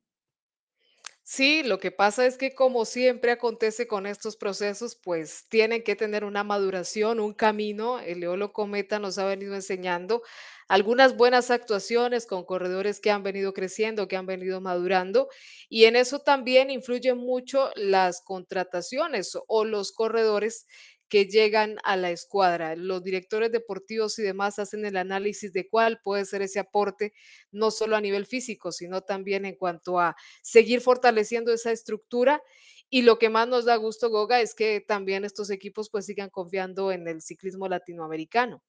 [1.26, 5.96] Sí, lo que pasa es que como siempre acontece con estos procesos, pues tienen que
[5.96, 8.00] tener una maduración, un camino.
[8.00, 10.22] El Eolo Cometa nos ha venido enseñando
[10.68, 15.30] algunas buenas actuaciones con corredores que han venido creciendo, que han venido madurando,
[15.70, 20.66] y en eso también influyen mucho las contrataciones o los corredores
[21.14, 22.76] que llegan a la escuadra.
[22.76, 27.14] Los directores deportivos y demás hacen el análisis de cuál puede ser ese aporte,
[27.52, 32.42] no solo a nivel físico, sino también en cuanto a seguir fortaleciendo esa estructura.
[32.90, 36.32] Y lo que más nos da gusto, Goga, es que también estos equipos pues sigan
[36.32, 38.64] confiando en el ciclismo latinoamericano.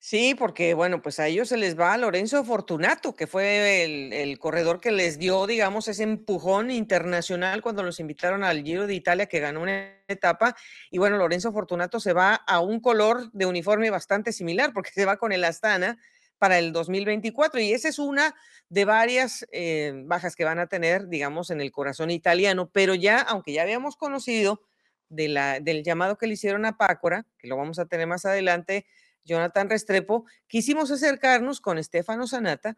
[0.00, 4.38] Sí, porque bueno, pues a ellos se les va Lorenzo Fortunato, que fue el, el,
[4.38, 9.26] corredor que les dio, digamos, ese empujón internacional cuando los invitaron al Giro de Italia,
[9.26, 10.54] que ganó una etapa.
[10.92, 15.04] Y bueno, Lorenzo Fortunato se va a un color de uniforme bastante similar, porque se
[15.04, 15.98] va con el Astana,
[16.38, 18.34] para el 2024 y esa es una
[18.68, 23.20] de varias eh, bajas que van a tener, digamos, en el corazón italiano, pero ya,
[23.20, 24.62] aunque ya habíamos conocido
[25.08, 28.86] de del llamado que le hicieron a Pácora, que lo vamos a tener más adelante,
[29.28, 32.76] Jonathan Restrepo, quisimos acercarnos con Estefano Sanata,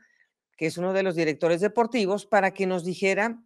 [0.56, 3.42] que es uno de los directores deportivos, para que nos dijera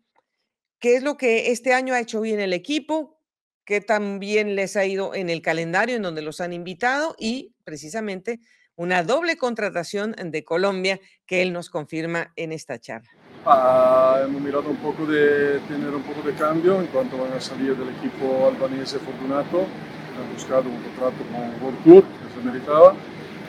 [0.81, 3.21] qué es lo que este año ha hecho bien el equipo,
[3.65, 8.41] qué también les ha ido en el calendario en donde los han invitado y precisamente
[8.75, 13.09] una doble contratación de Colombia que él nos confirma en esta charla.
[13.47, 17.41] Ah, hemos mirado un poco de tener un poco de cambio en cuanto van a
[17.41, 22.05] salir del equipo albanese Fortunato, han buscado un contrato con World Tour
[22.35, 22.95] se meritaba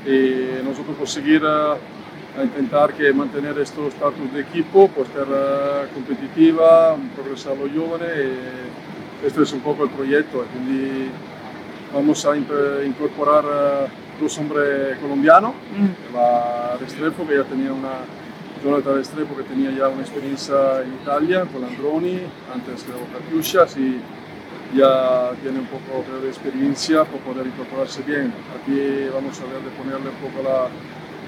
[0.05, 5.27] y nosotros por seguir a, a intentar que mantener estos estatus de equipo, pues ser
[5.27, 8.11] uh, competitiva, progresar los jóvenes.
[9.23, 11.09] Y este es un poco el proyecto, quindi
[11.93, 16.13] vamos a incorporar uh, dos hombres colombianos, mm.
[16.13, 18.05] la Restrepo que ya tenía una
[18.63, 22.19] Jonathan Restrepo que tenía ya una experiencia en Italia con Androni,
[22.53, 23.99] antes de Catiuscia, así
[24.73, 28.33] ya tiene un poco de experiencia para poder incorporarse bien.
[28.59, 30.67] Aquí vamos a ver de ponerle un poco la,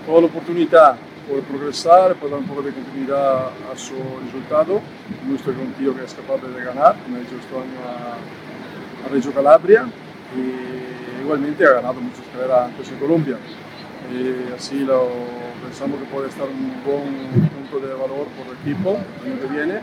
[0.05, 4.81] toda la oportunidad por progresar, por dar un poco de continuidad a su resultado.
[5.27, 9.05] Nuestro es un tío que es capaz de ganar, como ha hecho este año a,
[9.05, 9.87] a Reggio Calabria
[10.35, 13.37] y igualmente ha ganado muchas carreras antes en Colombia.
[14.11, 15.09] Y así lo,
[15.63, 19.47] pensamos que puede estar un buen punto de valor por el equipo el año que
[19.47, 19.81] viene.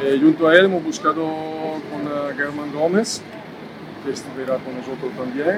[0.00, 3.20] Eh, junto a él hemos buscado con uh, Germán Gómez,
[4.04, 5.48] que estará con nosotros también.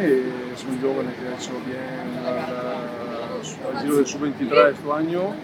[0.55, 5.35] Es un joven que ha hecho bien la, giro del sub-23 este año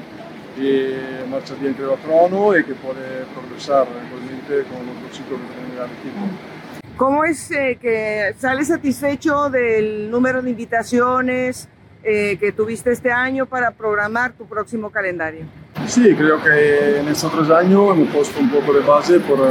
[0.56, 5.54] y marcha bien creo a trono y que puede progresar igualmente con los chicos que
[5.54, 6.96] tienen el equipo.
[6.96, 11.68] ¿Cómo es eh, que sales satisfecho del número de invitaciones
[12.02, 15.44] eh, que tuviste este año para programar tu próximo calendario?
[15.88, 19.44] Sí, creo que en estos tres años hemos puesto un poco de base por uh,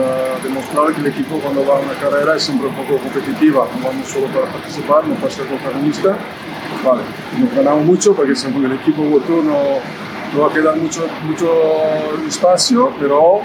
[0.44, 3.88] demostrar que el equipo cuando va a una carrera es siempre un poco competitiva, no
[3.88, 6.18] vamos solo para participar, no para ser protagonista.
[6.84, 7.02] Vale,
[7.40, 9.80] nos ganamos mucho porque siempre el equipo World no,
[10.34, 11.48] no va a quedar mucho, mucho
[12.28, 13.40] espacio, pero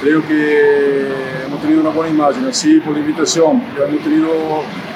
[0.00, 1.12] creo que
[1.46, 4.30] hemos tenido una buena imagen, así por invitación, hemos tenido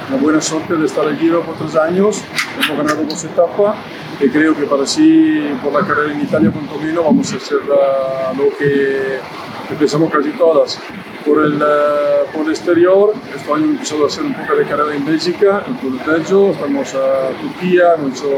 [0.09, 2.23] una buena suerte de estar aquí por tres años,
[2.57, 3.77] hemos ganado dos etapas
[4.21, 7.59] y creo que para sí, por la carrera en Italia, punto menos, vamos a hacer
[7.67, 9.19] lo que,
[9.79, 10.79] pensamos casi todas.
[11.27, 14.65] Por el, uh, por el exterior, este año hemos empezado a hacer un poco de
[14.65, 18.29] carrera en Bélgica, en Belgio, estamos a Turquía, hemos hecho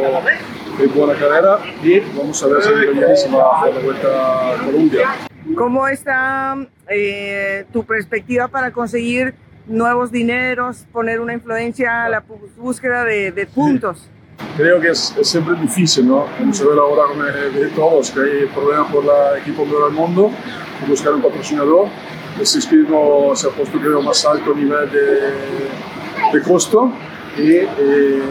[0.79, 5.27] de buena carrera y vamos a ver si va a la vuelta a Colombia.
[5.55, 6.57] ¿Cómo está
[6.88, 9.34] eh, tu perspectiva para conseguir
[9.66, 12.24] nuevos dineros, poner una influencia a la
[12.57, 14.09] búsqueda de, de puntos?
[14.57, 16.22] Creo que es, es, siempre difícil, ¿no?
[16.22, 20.30] A ver ahora, como de todos, que hay problemas por el equipo peor del mundo,
[20.88, 21.88] buscar un patrocinador.
[22.40, 26.92] Ese inscrito se ha puesto, creo, más alto nivel de, de costo
[27.38, 28.22] y eh,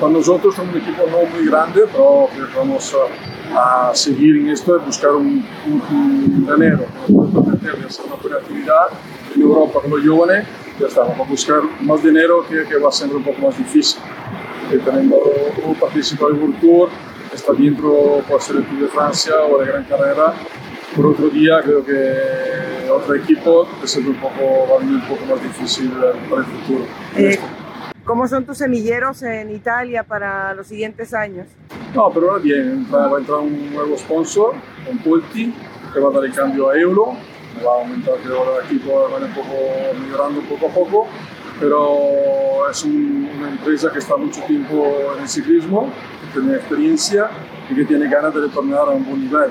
[0.00, 2.94] para nosotros somos un equipo no muy grande, pero vamos
[3.54, 8.86] a, seguir en esto de buscar un, un, de hacer una buena actividad
[9.34, 10.46] en Europa con los jóvenes,
[10.78, 13.56] ya está, vamos a buscar más dinero que, que va a ser un poco más
[13.56, 14.00] difícil.
[14.72, 15.18] Eh, tenemos
[15.66, 16.88] o participar en World Tour,
[17.32, 20.34] está dentro, puede ser el Tour de Francia o la Gran Carrera.
[20.96, 25.26] Por otro día, creo que otro equipo es un poco, va a venir un poco
[25.26, 25.90] más difícil
[26.30, 26.84] para el futuro.
[28.04, 31.46] ¿Cómo son tus semilleros en Italia para los siguientes años?
[31.94, 34.54] No, pero va bien, va a entrar un nuevo sponsor,
[34.90, 35.54] un Pulti,
[35.92, 37.16] que va a dar el cambio a euro,
[37.64, 39.54] va a aumentar creo el equipo, va un poco
[40.06, 41.06] mejorando poco a poco,
[41.58, 45.90] pero es un, una empresa que está mucho tiempo en el ciclismo,
[46.34, 47.30] que tiene experiencia
[47.70, 49.50] y que tiene ganas de retornar a un buen nivel.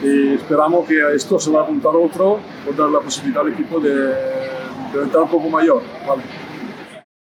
[0.00, 3.52] Y esperamos que a esto se va a apuntar otro por dar la posibilidad al
[3.52, 5.82] equipo de, de entrar un poco mayor.
[6.06, 6.22] ¿vale?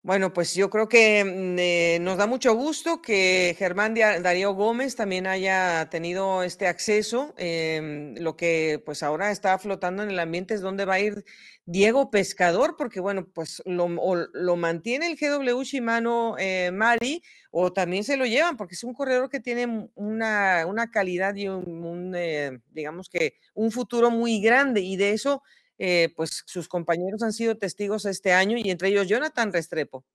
[0.07, 5.27] Bueno, pues yo creo que eh, nos da mucho gusto que Germán Darío Gómez también
[5.27, 7.33] haya tenido este acceso.
[7.37, 11.25] Eh, lo que pues ahora está flotando en el ambiente es dónde va a ir
[11.65, 13.89] Diego Pescador, porque bueno, pues lo,
[14.31, 18.93] lo mantiene el GW Shimano eh, Mari o también se lo llevan, porque es un
[18.93, 24.39] corredor que tiene una, una calidad y un, un eh, digamos que un futuro muy
[24.39, 25.43] grande y de eso
[25.77, 30.05] eh, pues sus compañeros han sido testigos este año y entre ellos Jonathan Restrepo.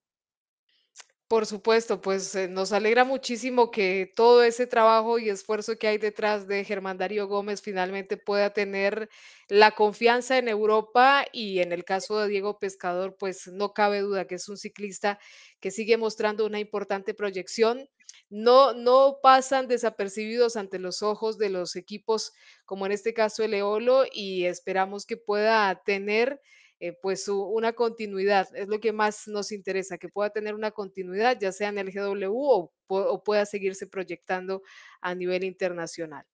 [1.32, 5.96] Por supuesto, pues eh, nos alegra muchísimo que todo ese trabajo y esfuerzo que hay
[5.96, 9.08] detrás de Germán Darío Gómez finalmente pueda tener
[9.48, 14.26] la confianza en Europa y en el caso de Diego Pescador, pues no cabe duda
[14.26, 15.18] que es un ciclista
[15.58, 17.88] que sigue mostrando una importante proyección.
[18.28, 22.34] No, no pasan desapercibidos ante los ojos de los equipos,
[22.66, 26.42] como en este caso el Eolo, y esperamos que pueda tener
[26.84, 28.48] eh, pues una continuidad.
[28.56, 31.92] Es lo que más nos interesa, que pueda tener una continuidad, ya sea en el
[31.92, 34.62] GW o pueda seguirse proyectando
[35.00, 36.26] a nivel internacional.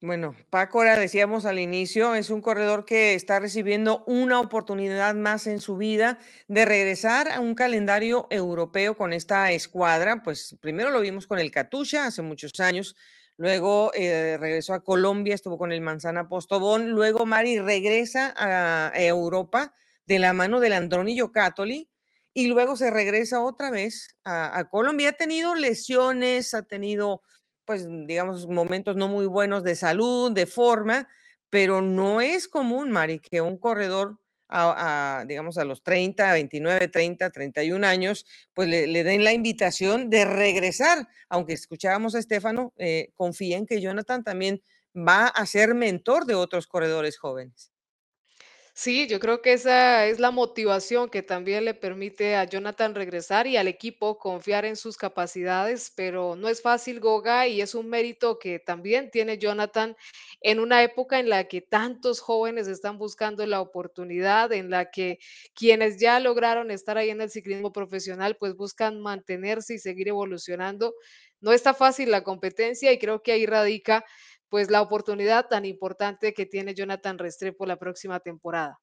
[0.00, 5.60] Bueno, Pácora, decíamos al inicio, es un corredor que está recibiendo una oportunidad más en
[5.60, 6.18] su vida
[6.48, 10.20] de regresar a un calendario europeo con esta escuadra.
[10.24, 12.96] Pues primero lo vimos con el Katusha hace muchos años,
[13.36, 19.74] luego eh, regresó a Colombia, estuvo con el Manzana Postobón, luego Mari regresa a Europa
[20.06, 21.90] de la mano del Androni Yocatoli
[22.34, 25.10] y luego se regresa otra vez a, a Colombia.
[25.10, 27.22] Ha tenido lesiones, ha tenido
[27.66, 31.08] pues, digamos, momentos no muy buenos de salud, de forma,
[31.50, 34.18] pero no es común, Mari, que un corredor,
[34.48, 40.10] a, a, digamos, a los 30, 29, 30, 31 años, pues le, den la invitación
[40.10, 44.62] de regresar, aunque escuchábamos a Estefano, eh, confía en que Jonathan también
[44.96, 47.72] va a ser mentor de otros corredores jóvenes.
[48.78, 53.46] Sí, yo creo que esa es la motivación que también le permite a Jonathan regresar
[53.46, 57.88] y al equipo confiar en sus capacidades, pero no es fácil, Goga, y es un
[57.88, 59.96] mérito que también tiene Jonathan
[60.42, 65.20] en una época en la que tantos jóvenes están buscando la oportunidad, en la que
[65.54, 70.94] quienes ya lograron estar ahí en el ciclismo profesional, pues buscan mantenerse y seguir evolucionando.
[71.40, 74.04] No está fácil la competencia y creo que ahí radica
[74.48, 78.78] pues la oportunidad tan importante que tiene Jonathan Restrepo la próxima temporada.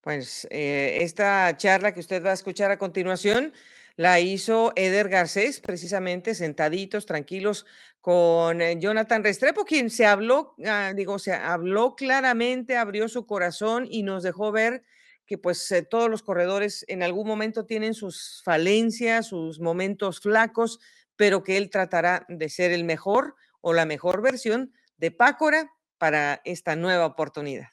[0.00, 3.52] Pues eh, esta charla que usted va a escuchar a continuación
[3.96, 7.66] la hizo Eder Garcés, precisamente sentaditos, tranquilos,
[8.00, 13.86] con eh, Jonathan Restrepo, quien se habló, ah, digo, se habló claramente, abrió su corazón
[13.88, 14.82] y nos dejó ver
[15.24, 20.80] que pues eh, todos los corredores en algún momento tienen sus falencias, sus momentos flacos,
[21.14, 26.40] pero que él tratará de ser el mejor o la mejor versión de Pácora para
[26.44, 27.68] esta nueva oportunidad.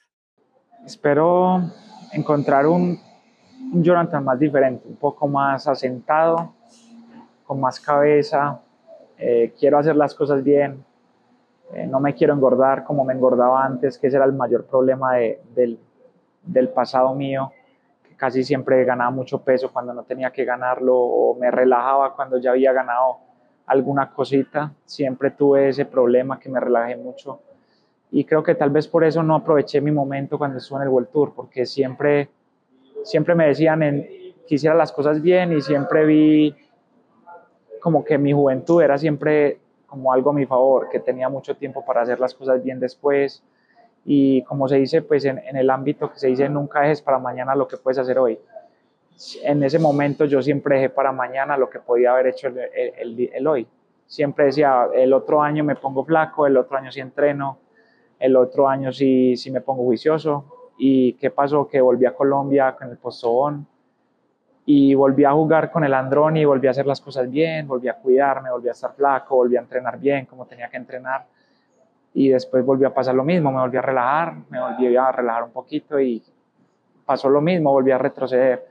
[0.85, 1.61] Espero
[2.13, 2.97] encontrar un,
[3.73, 6.53] un Jonathan más diferente, un poco más asentado,
[7.45, 8.61] con más cabeza.
[9.17, 10.85] Eh, quiero hacer las cosas bien.
[11.73, 15.15] Eh, no me quiero engordar como me engordaba antes, que ese era el mayor problema
[15.15, 15.79] de, del,
[16.43, 17.51] del pasado mío.
[18.07, 22.37] Que casi siempre ganaba mucho peso cuando no tenía que ganarlo o me relajaba cuando
[22.37, 23.28] ya había ganado
[23.69, 24.73] alguna cosita.
[24.85, 27.39] Siempre tuve ese problema que me relajé mucho
[28.11, 30.89] y creo que tal vez por eso no aproveché mi momento cuando estuve en el
[30.89, 32.29] World Tour, porque siempre,
[33.03, 34.07] siempre me decían en,
[34.47, 36.55] que hiciera las cosas bien y siempre vi
[37.79, 41.85] como que mi juventud era siempre como algo a mi favor, que tenía mucho tiempo
[41.85, 43.43] para hacer las cosas bien después
[44.05, 47.19] y como se dice pues en, en el ámbito que se dice nunca dejes para
[47.19, 48.39] mañana lo que puedes hacer hoy.
[49.43, 52.93] En ese momento yo siempre dejé para mañana lo que podía haber hecho el, el,
[52.97, 53.67] el, el hoy.
[54.05, 57.59] Siempre decía, el otro año me pongo flaco, el otro año sí entreno,
[58.17, 60.71] el otro año sí, sí me pongo juicioso.
[60.77, 61.67] ¿Y qué pasó?
[61.67, 63.67] Que volví a Colombia con el postobón
[64.65, 67.95] y volví a jugar con el Androni, volví a hacer las cosas bien, volví a
[67.95, 71.25] cuidarme, volví a estar flaco, volví a entrenar bien como tenía que entrenar.
[72.13, 75.43] Y después volvió a pasar lo mismo, me volví a relajar, me volví a relajar
[75.43, 76.23] un poquito y
[77.05, 78.67] pasó lo mismo, volví a retroceder.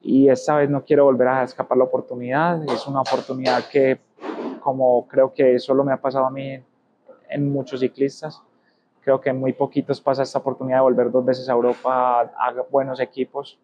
[0.00, 3.98] Y esta vez no quiero volver a escapar la oportunidad, es una oportunidad que
[4.60, 6.60] como creo que solo me ha pasado a mí
[7.28, 8.42] en muchos ciclistas,
[9.08, 13.00] Creo que muy poquitos pasa esta oportunidad de volver dos veces a Europa a buenos
[13.00, 13.58] equipos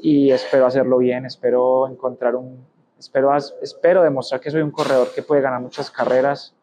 [0.00, 2.66] y espero hacerlo bien, espero encontrar un,
[2.98, 6.56] espero, espero demostrar que soy un corredor que puede ganar muchas carreras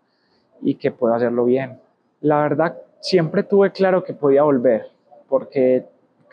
[0.62, 1.80] y que puedo hacerlo bien.
[2.20, 4.92] La verdad, siempre tuve claro que podía volver,
[5.30, 5.86] porque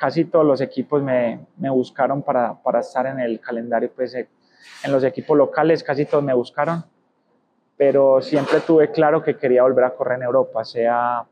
[0.03, 4.27] casi todos los equipos me, buscaron para, estar en el calendario, pues en
[4.91, 6.83] los equipos locales casi todos me buscaron,
[7.77, 11.25] pero siempre tuve claro que quería volver a correr en Europa, sea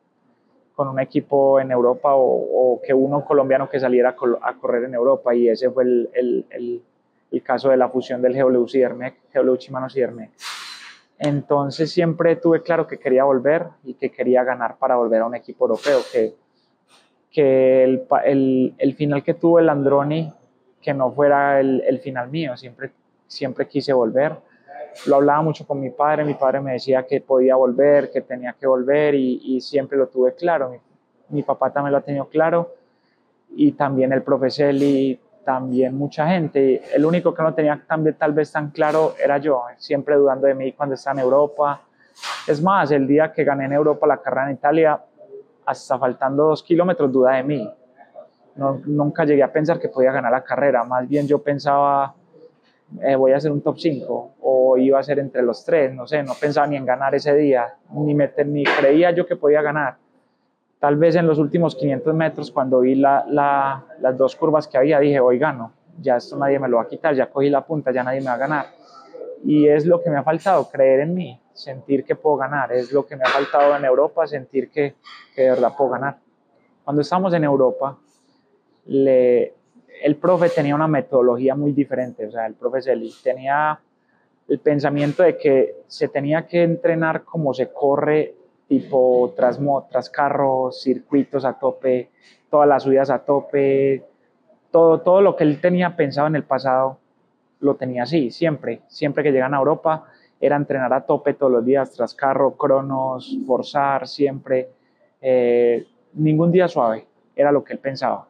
[0.72, 5.34] con un equipo en Europa o, que uno colombiano que saliera a correr en Europa
[5.34, 10.30] y ese fue el caso de la fusión del GW Cidermec, GW Chimano Cidermec.
[11.18, 15.34] Entonces siempre tuve claro que quería volver y que quería ganar para volver a un
[15.34, 16.36] equipo europeo, que,
[17.30, 20.32] que el, el, el final que tuvo el Androni,
[20.80, 22.90] que no fuera el, el final mío, siempre,
[23.26, 24.36] siempre quise volver
[25.06, 28.54] lo hablaba mucho con mi padre, mi padre me decía que podía volver, que tenía
[28.58, 30.70] que volver y, y siempre lo tuve claro.
[30.70, 30.78] Mi,
[31.28, 32.74] mi, papá también lo ha tenido claro
[33.50, 36.82] y también el profesor y también mucha gente.
[36.94, 40.54] El único que no tenía también, tal vez tan claro era yo, siempre dudando de
[40.54, 41.82] mí cuando estaba en Europa.
[42.46, 45.00] Es más, el día que gané en Europa la carrera en Italia,
[45.64, 47.70] hasta faltando dos kilómetros, duda de mí.
[48.56, 52.14] No, nunca llegué a pensar que podía ganar la carrera, más bien yo pensaba,
[53.00, 56.06] eh, voy a hacer un top 5 o iba a ser entre los tres, no
[56.06, 59.96] sé, no pensaba ni en ganar ese día, ni, ni creía yo que podía ganar.
[60.80, 64.78] Tal vez en los últimos 500 metros, cuando vi la, la, las dos curvas que
[64.78, 67.64] había, dije, hoy gano, ya esto nadie me lo va a quitar, ya cogí la
[67.64, 68.79] punta, ya nadie me va a ganar.
[69.44, 72.92] Y es lo que me ha faltado, creer en mí, sentir que puedo ganar, es
[72.92, 74.94] lo que me ha faltado en Europa, sentir que,
[75.34, 76.18] que verdad puedo ganar.
[76.84, 77.96] Cuando estamos en Europa,
[78.86, 83.78] el profe tenía una metodología muy diferente, o sea, el profe Celi tenía
[84.48, 88.34] el pensamiento de que se tenía que entrenar como se corre,
[88.66, 89.60] tipo tras,
[89.90, 92.10] tras carros, circuitos a tope,
[92.50, 94.04] todas las subidas a tope,
[94.70, 96.98] todo, todo lo que él tenía pensado en el pasado
[97.60, 100.06] lo tenía así, siempre, siempre que llegan a Europa
[100.40, 104.70] era entrenar a tope todos los días, tras carro, cronos, forzar, siempre,
[105.20, 107.06] eh, ningún día suave,
[107.36, 108.26] era lo que él pensaba.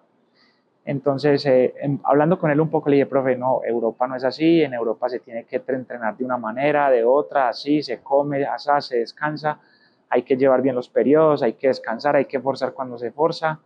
[0.84, 4.62] Entonces, eh, hablando con él un poco, le dije, profe, no, Europa no es así,
[4.62, 8.70] en Europa se tiene que entrenar de una manera, de otra, así, se come, así,
[8.80, 9.60] se descansa,
[10.08, 13.60] hay que llevar bien los periodos, hay que descansar, hay que forzar cuando se forza.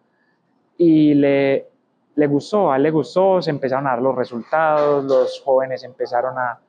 [0.77, 1.69] Y le,
[2.17, 6.39] le gustó, a él le gustó, se empezaron a dar los resultados, los jóvenes empezaron
[6.39, 6.61] a,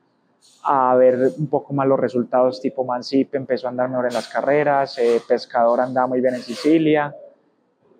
[0.64, 4.28] a ver un poco más los resultados, tipo Mansip empezó a andar mejor en las
[4.28, 7.14] carreras, eh, Pescador andaba muy bien en Sicilia,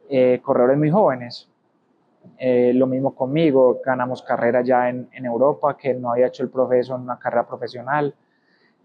[0.08, 1.48] eh, corredores muy jóvenes.
[2.38, 6.94] Eh, lo mismo conmigo, ganamos carrera ya en, Europa, que no había hecho el proceso
[6.96, 8.14] en una carrera profesional.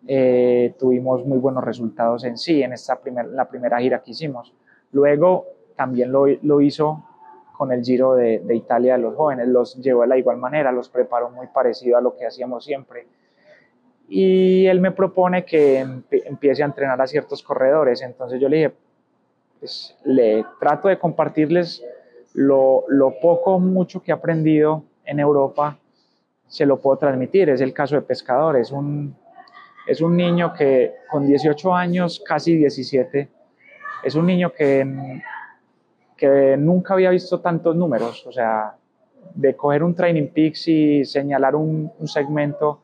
[0.08, 4.54] Eh, tuvimos muy buenos resultados en sí, en esta primer, la primera gira que hicimos.
[4.92, 5.46] Luego
[5.76, 7.04] también lo, lo hizo
[7.62, 10.90] con el Giro de, Italia de los jóvenes, los llevó de la igual manera, los
[10.90, 13.06] preparó muy parecido a lo que hacíamos siempre.
[14.10, 18.72] Y él me propone que empiece a entrenar a ciertos corredores, entonces yo le dije,
[19.60, 21.86] pues le trato de compartirles
[22.34, 25.78] lo, lo poco mucho que he aprendido en Europa
[26.48, 27.48] se lo puedo transmitir.
[27.52, 29.16] Es el caso de Pescador, es un,
[29.86, 33.30] es un niño que con 18 años, casi 17,
[34.04, 35.22] es un niño que,
[36.22, 38.76] que nunca había visto tantos números, o sea,
[39.34, 42.82] de coger un Training Peaks y señalar un, segmento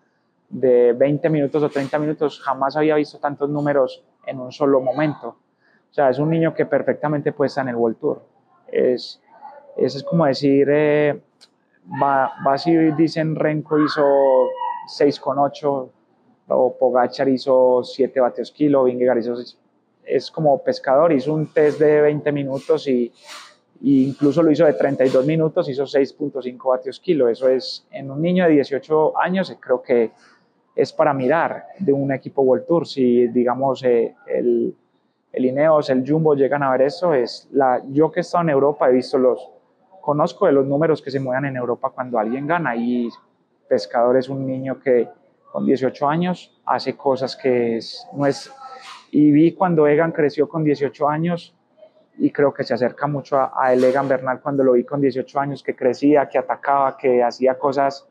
[0.49, 5.27] de 20 minutos o 30 minutos, jamás había visto tantos números en un solo momento.
[5.27, 8.23] O sea, es un niño que perfectamente puede estar en el World Tour.
[8.71, 9.21] Es,
[9.77, 11.21] es como decir, eh,
[12.01, 14.03] va, va si dicen Renko hizo
[14.97, 15.89] 6,8
[16.47, 19.35] o Pogachar hizo 7 vatios kilo, Vingegaard hizo
[20.07, 23.11] es como pescador, hizo un test de 20 minutos y,
[23.81, 27.29] incluso lo hizo de 32 minutos, hizo 6.5 vatios kilo.
[27.29, 30.11] Eso es, en un niño de 18 años, creo que
[30.75, 32.87] es para mirar de un equipo World Tour.
[32.87, 34.75] Si, digamos, eh, el,
[35.31, 38.49] el Ineos, el Jumbo llegan a ver eso, es la, yo que he estado en
[38.49, 39.51] Europa he visto los,
[40.01, 43.09] conozco de los números que se mueven en Europa cuando alguien gana y
[43.67, 45.09] Pescador es un niño que
[45.51, 48.51] con 18 años hace cosas que es, no es...
[49.19, 51.55] Y vi cuando Egan creció con 18 años
[52.19, 55.01] y creo que se acerca mucho a, a el Egan Bernal cuando lo vi con
[55.01, 58.07] 18 años, que crecía, que atacaba, que hacía cosas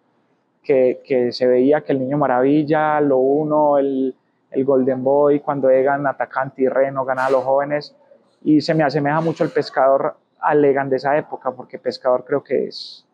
[0.64, 4.16] que, que se veía que el niño maravilla, lo uno, el,
[4.50, 7.94] el Golden Boy, cuando Egan atacante y Reno ganaba a los jóvenes.
[8.42, 12.64] Y se me asemeja mucho el pescador alegan de esa época, porque Pescador creo que
[12.66, 13.06] es,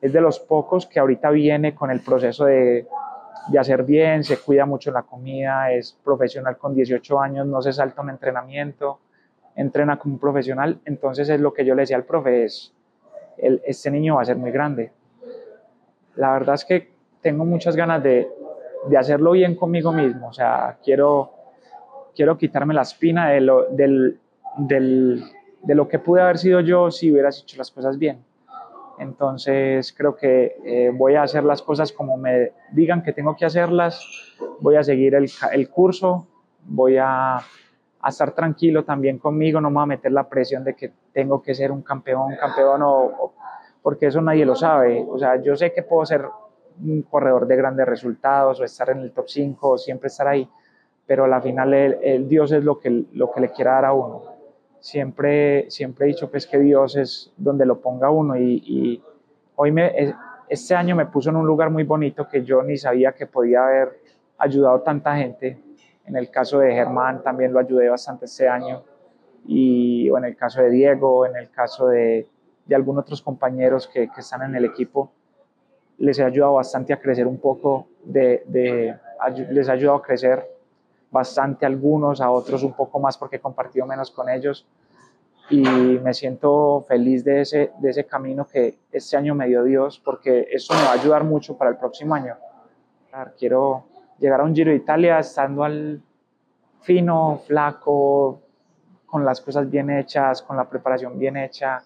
[0.00, 2.86] es de los pocos que ahorita viene con el proceso de,
[3.48, 7.72] de hacer bien, se cuida mucho la comida, es profesional con 18 años, no se
[7.72, 9.00] salta un entrenamiento,
[9.56, 12.72] entrena como un profesional, entonces es lo que yo le decía al profe, es,
[13.38, 14.92] el, este niño va a ser muy grande.
[16.16, 18.28] La verdad es que tengo muchas ganas de,
[18.88, 21.32] de hacerlo bien conmigo mismo, o sea, quiero,
[22.14, 24.20] quiero quitarme la espina de lo, del,
[24.58, 25.24] del
[25.62, 28.18] de lo que pude haber sido yo si hubieras hecho las cosas bien.
[28.98, 33.44] Entonces creo que eh, voy a hacer las cosas como me digan que tengo que
[33.44, 34.04] hacerlas,
[34.60, 36.26] voy a seguir el, el curso,
[36.64, 40.74] voy a, a, estar tranquilo también conmigo, no me voy a meter la presión de
[40.74, 43.32] que tengo que ser un campeón, campeón, o,
[43.82, 45.04] porque eso nadie lo sabe.
[45.08, 46.24] O sea, yo sé que puedo ser
[46.82, 50.48] un corredor de grandes resultados o estar en el top 5 o siempre estar ahí,
[51.06, 53.92] pero al final el, el Dios es lo que, lo que le quiera dar a
[53.92, 54.31] uno
[54.82, 59.00] siempre, siempre he dicho pues que Dios es donde lo ponga uno y,
[59.54, 60.14] hoy me,
[60.48, 63.64] este año me puso en un lugar muy bonito que yo ni sabía que podía
[63.64, 64.00] haber
[64.38, 65.62] ayudado tanta gente.
[66.04, 68.82] En el caso de Germán también lo ayudé bastante este año
[69.46, 72.26] y o en el caso de Diego, en el caso de,
[72.66, 75.12] de algunos otros compañeros que, que, están en el equipo,
[75.98, 78.42] les he ayudado bastante a crecer un poco, de,
[79.50, 80.44] les ha ayudado a crecer
[81.12, 84.66] bastante a algunos, a otros un poco más porque he compartido menos con ellos
[85.50, 90.00] y me siento feliz de ese, de ese camino que este año me dio Dios
[90.02, 92.34] porque eso me va a ayudar mucho para el próximo año.
[93.38, 93.84] Quiero
[94.18, 96.00] llegar a un Giro de Italia estando al
[96.80, 98.40] fino, flaco,
[99.04, 101.84] con las cosas bien hechas, con la preparación bien hecha,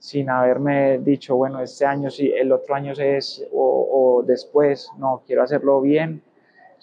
[0.00, 5.22] sin haberme dicho, bueno, este año sí, el otro año es, o, o después, no,
[5.24, 6.20] quiero hacerlo bien,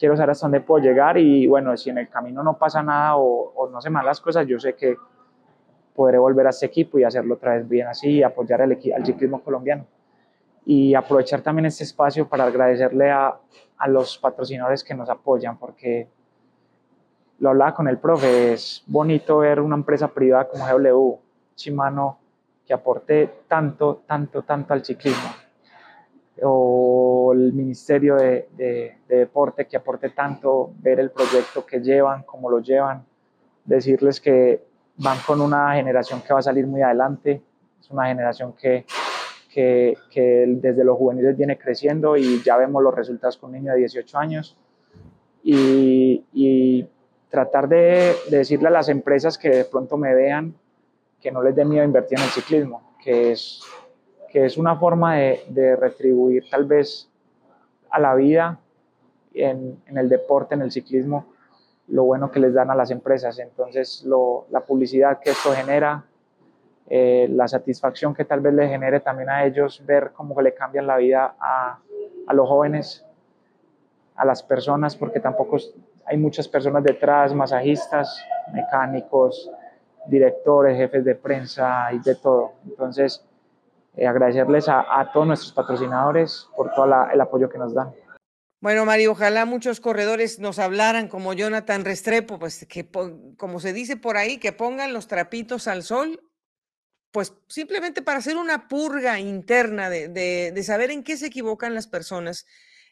[0.02, 3.18] quiero saber hasta dónde puedo llegar y bueno, si en el camino no pasa nada
[3.18, 4.96] o, o no se mal las cosas, yo sé que
[5.96, 9.06] podré volver a este equipo y hacerlo otra vez bien así y apoyar al, al
[9.06, 9.86] ciclismo colombiano.
[10.66, 13.38] Y aprovechar también este espacio para agradecerle a,
[13.78, 16.08] a los patrocinadores que nos apoyan, porque
[17.38, 21.20] lo hablaba con el profe, es bonito ver una empresa privada como GW,
[21.56, 22.18] Shimano,
[22.66, 25.30] que aporte tanto, tanto, tanto al ciclismo,
[26.44, 32.24] o el Ministerio de, de, de, Deporte que aporte tanto, ver el proyecto que llevan,
[32.24, 33.06] cómo lo llevan,
[33.66, 34.64] decirles que
[34.98, 37.42] van con una generación que va a salir muy adelante,
[37.80, 38.86] es una generación que,
[39.50, 43.74] que, que desde los juveniles viene creciendo y ya vemos los resultados con un niño
[43.74, 44.58] de 18 años.
[45.44, 46.88] Y, y
[47.30, 50.54] tratar de, de, decirle a las empresas que de pronto me vean
[51.20, 53.62] que no les dé miedo invertir en el ciclismo, que es,
[54.32, 57.10] que es una forma de, retribuir tal vez
[57.90, 58.60] a la vida
[59.34, 61.26] en, el deporte, en el ciclismo,
[61.88, 63.38] lo bueno que les dan a las empresas.
[63.40, 64.06] Entonces,
[64.50, 66.06] la publicidad que esto genera,
[66.88, 70.88] eh, la satisfacción que tal vez le genere también a ellos, ver cómo le cambian
[70.88, 71.80] la vida a,
[72.28, 73.06] a los jóvenes,
[74.16, 75.58] a las personas, porque tampoco
[76.06, 78.24] hay muchas personas detrás, masajistas,
[78.54, 79.52] mecánicos,
[80.08, 82.54] directores, jefes de prensa y de todo.
[82.66, 83.26] Entonces,
[83.96, 87.94] eh, agradecerles a, todos nuestros patrocinadores por todo el apoyo que nos dan.
[88.62, 92.88] Bueno, Mari, ojalá muchos corredores nos hablaran como Jonathan Restrepo, pues que
[93.38, 96.22] como se dice por ahí, que pongan los trapitos al sol,
[97.12, 101.74] pues simplemente para hacer una purga interna de, de, de saber en qué se equivocan
[101.74, 102.46] las personas.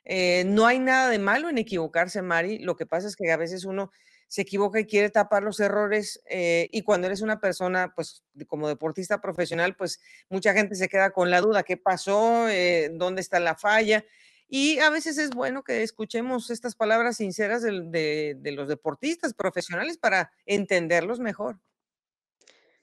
[0.05, 2.59] Eh, no hay nada de malo en equivocarse, Mari.
[2.59, 3.91] Lo que pasa es que a veces uno
[4.29, 8.67] se equivoca y quiere tapar los errores eh, y cuando eres una persona, pues como
[8.67, 9.99] deportista profesional, pues
[10.29, 12.47] mucha gente se queda con la duda, ¿qué pasó?
[12.47, 14.05] Eh, ¿Dónde está la falla?
[14.47, 20.31] Y a veces es bueno que escuchemos estas palabras sinceras de, los deportistas profesionales para
[20.45, 21.59] entenderlos mejor.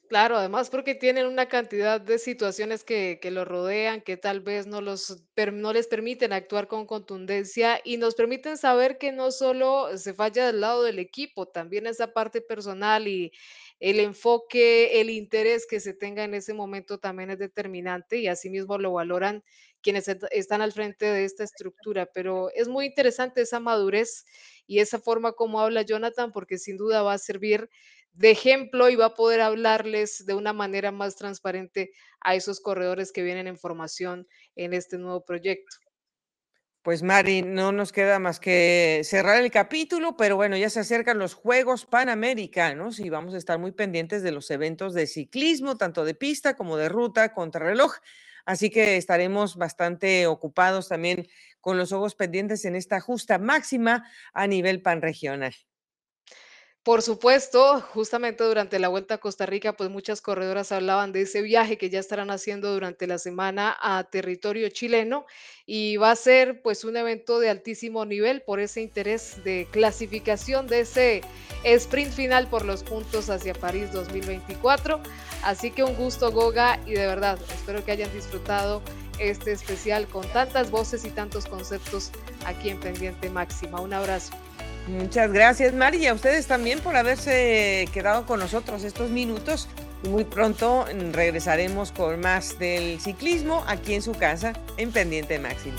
[0.08, 4.68] Claro, además porque tienen una cantidad de situaciones que, que los rodean, que tal vez
[4.68, 9.98] no, los, no les permiten actuar con contundencia y nos permiten saber que no solo
[9.98, 13.32] se falla del lado del equipo, también esa parte personal y
[13.80, 18.78] el enfoque, el interés que se tenga en ese momento también es determinante y asimismo
[18.78, 19.42] lo valoran
[19.82, 22.06] quienes están al frente de esta estructura.
[22.14, 24.24] Pero es muy interesante esa madurez
[24.68, 27.68] y esa forma como habla Jonathan porque sin duda va a servir
[28.16, 33.12] de ejemplo y va a poder hablarles de una manera más transparente a esos corredores
[33.12, 35.76] que vienen en formación en este nuevo proyecto.
[36.82, 41.18] Pues Mari, no nos queda más que cerrar el capítulo, pero bueno, ya se acercan
[41.18, 46.04] los Juegos Panamericanos y vamos a estar muy pendientes de los eventos de ciclismo, tanto
[46.04, 47.92] de pista como de ruta, contrarreloj.
[48.44, 51.26] Así que estaremos bastante ocupados también
[51.60, 55.56] con los ojos pendientes en esta justa máxima a nivel panregional.
[56.86, 61.42] Por supuesto, justamente durante la Vuelta a Costa Rica, pues muchas corredoras hablaban de ese
[61.42, 65.26] viaje que ya estarán haciendo durante la semana a territorio chileno
[65.66, 70.68] y va a ser pues un evento de altísimo nivel por ese interés de clasificación
[70.68, 71.22] de ese
[71.64, 75.00] sprint final por los puntos hacia París 2024.
[75.42, 78.80] Así que un gusto Goga y de verdad espero que hayan disfrutado
[79.18, 82.12] este especial con tantas voces y tantos conceptos
[82.44, 83.80] aquí en Pendiente Máxima.
[83.80, 84.36] Un abrazo.
[84.86, 89.68] Muchas gracias, Mari, y a ustedes también por haberse quedado con nosotros estos minutos.
[90.04, 95.76] Y muy pronto regresaremos con más del ciclismo aquí en su casa en Pendiente Máximo.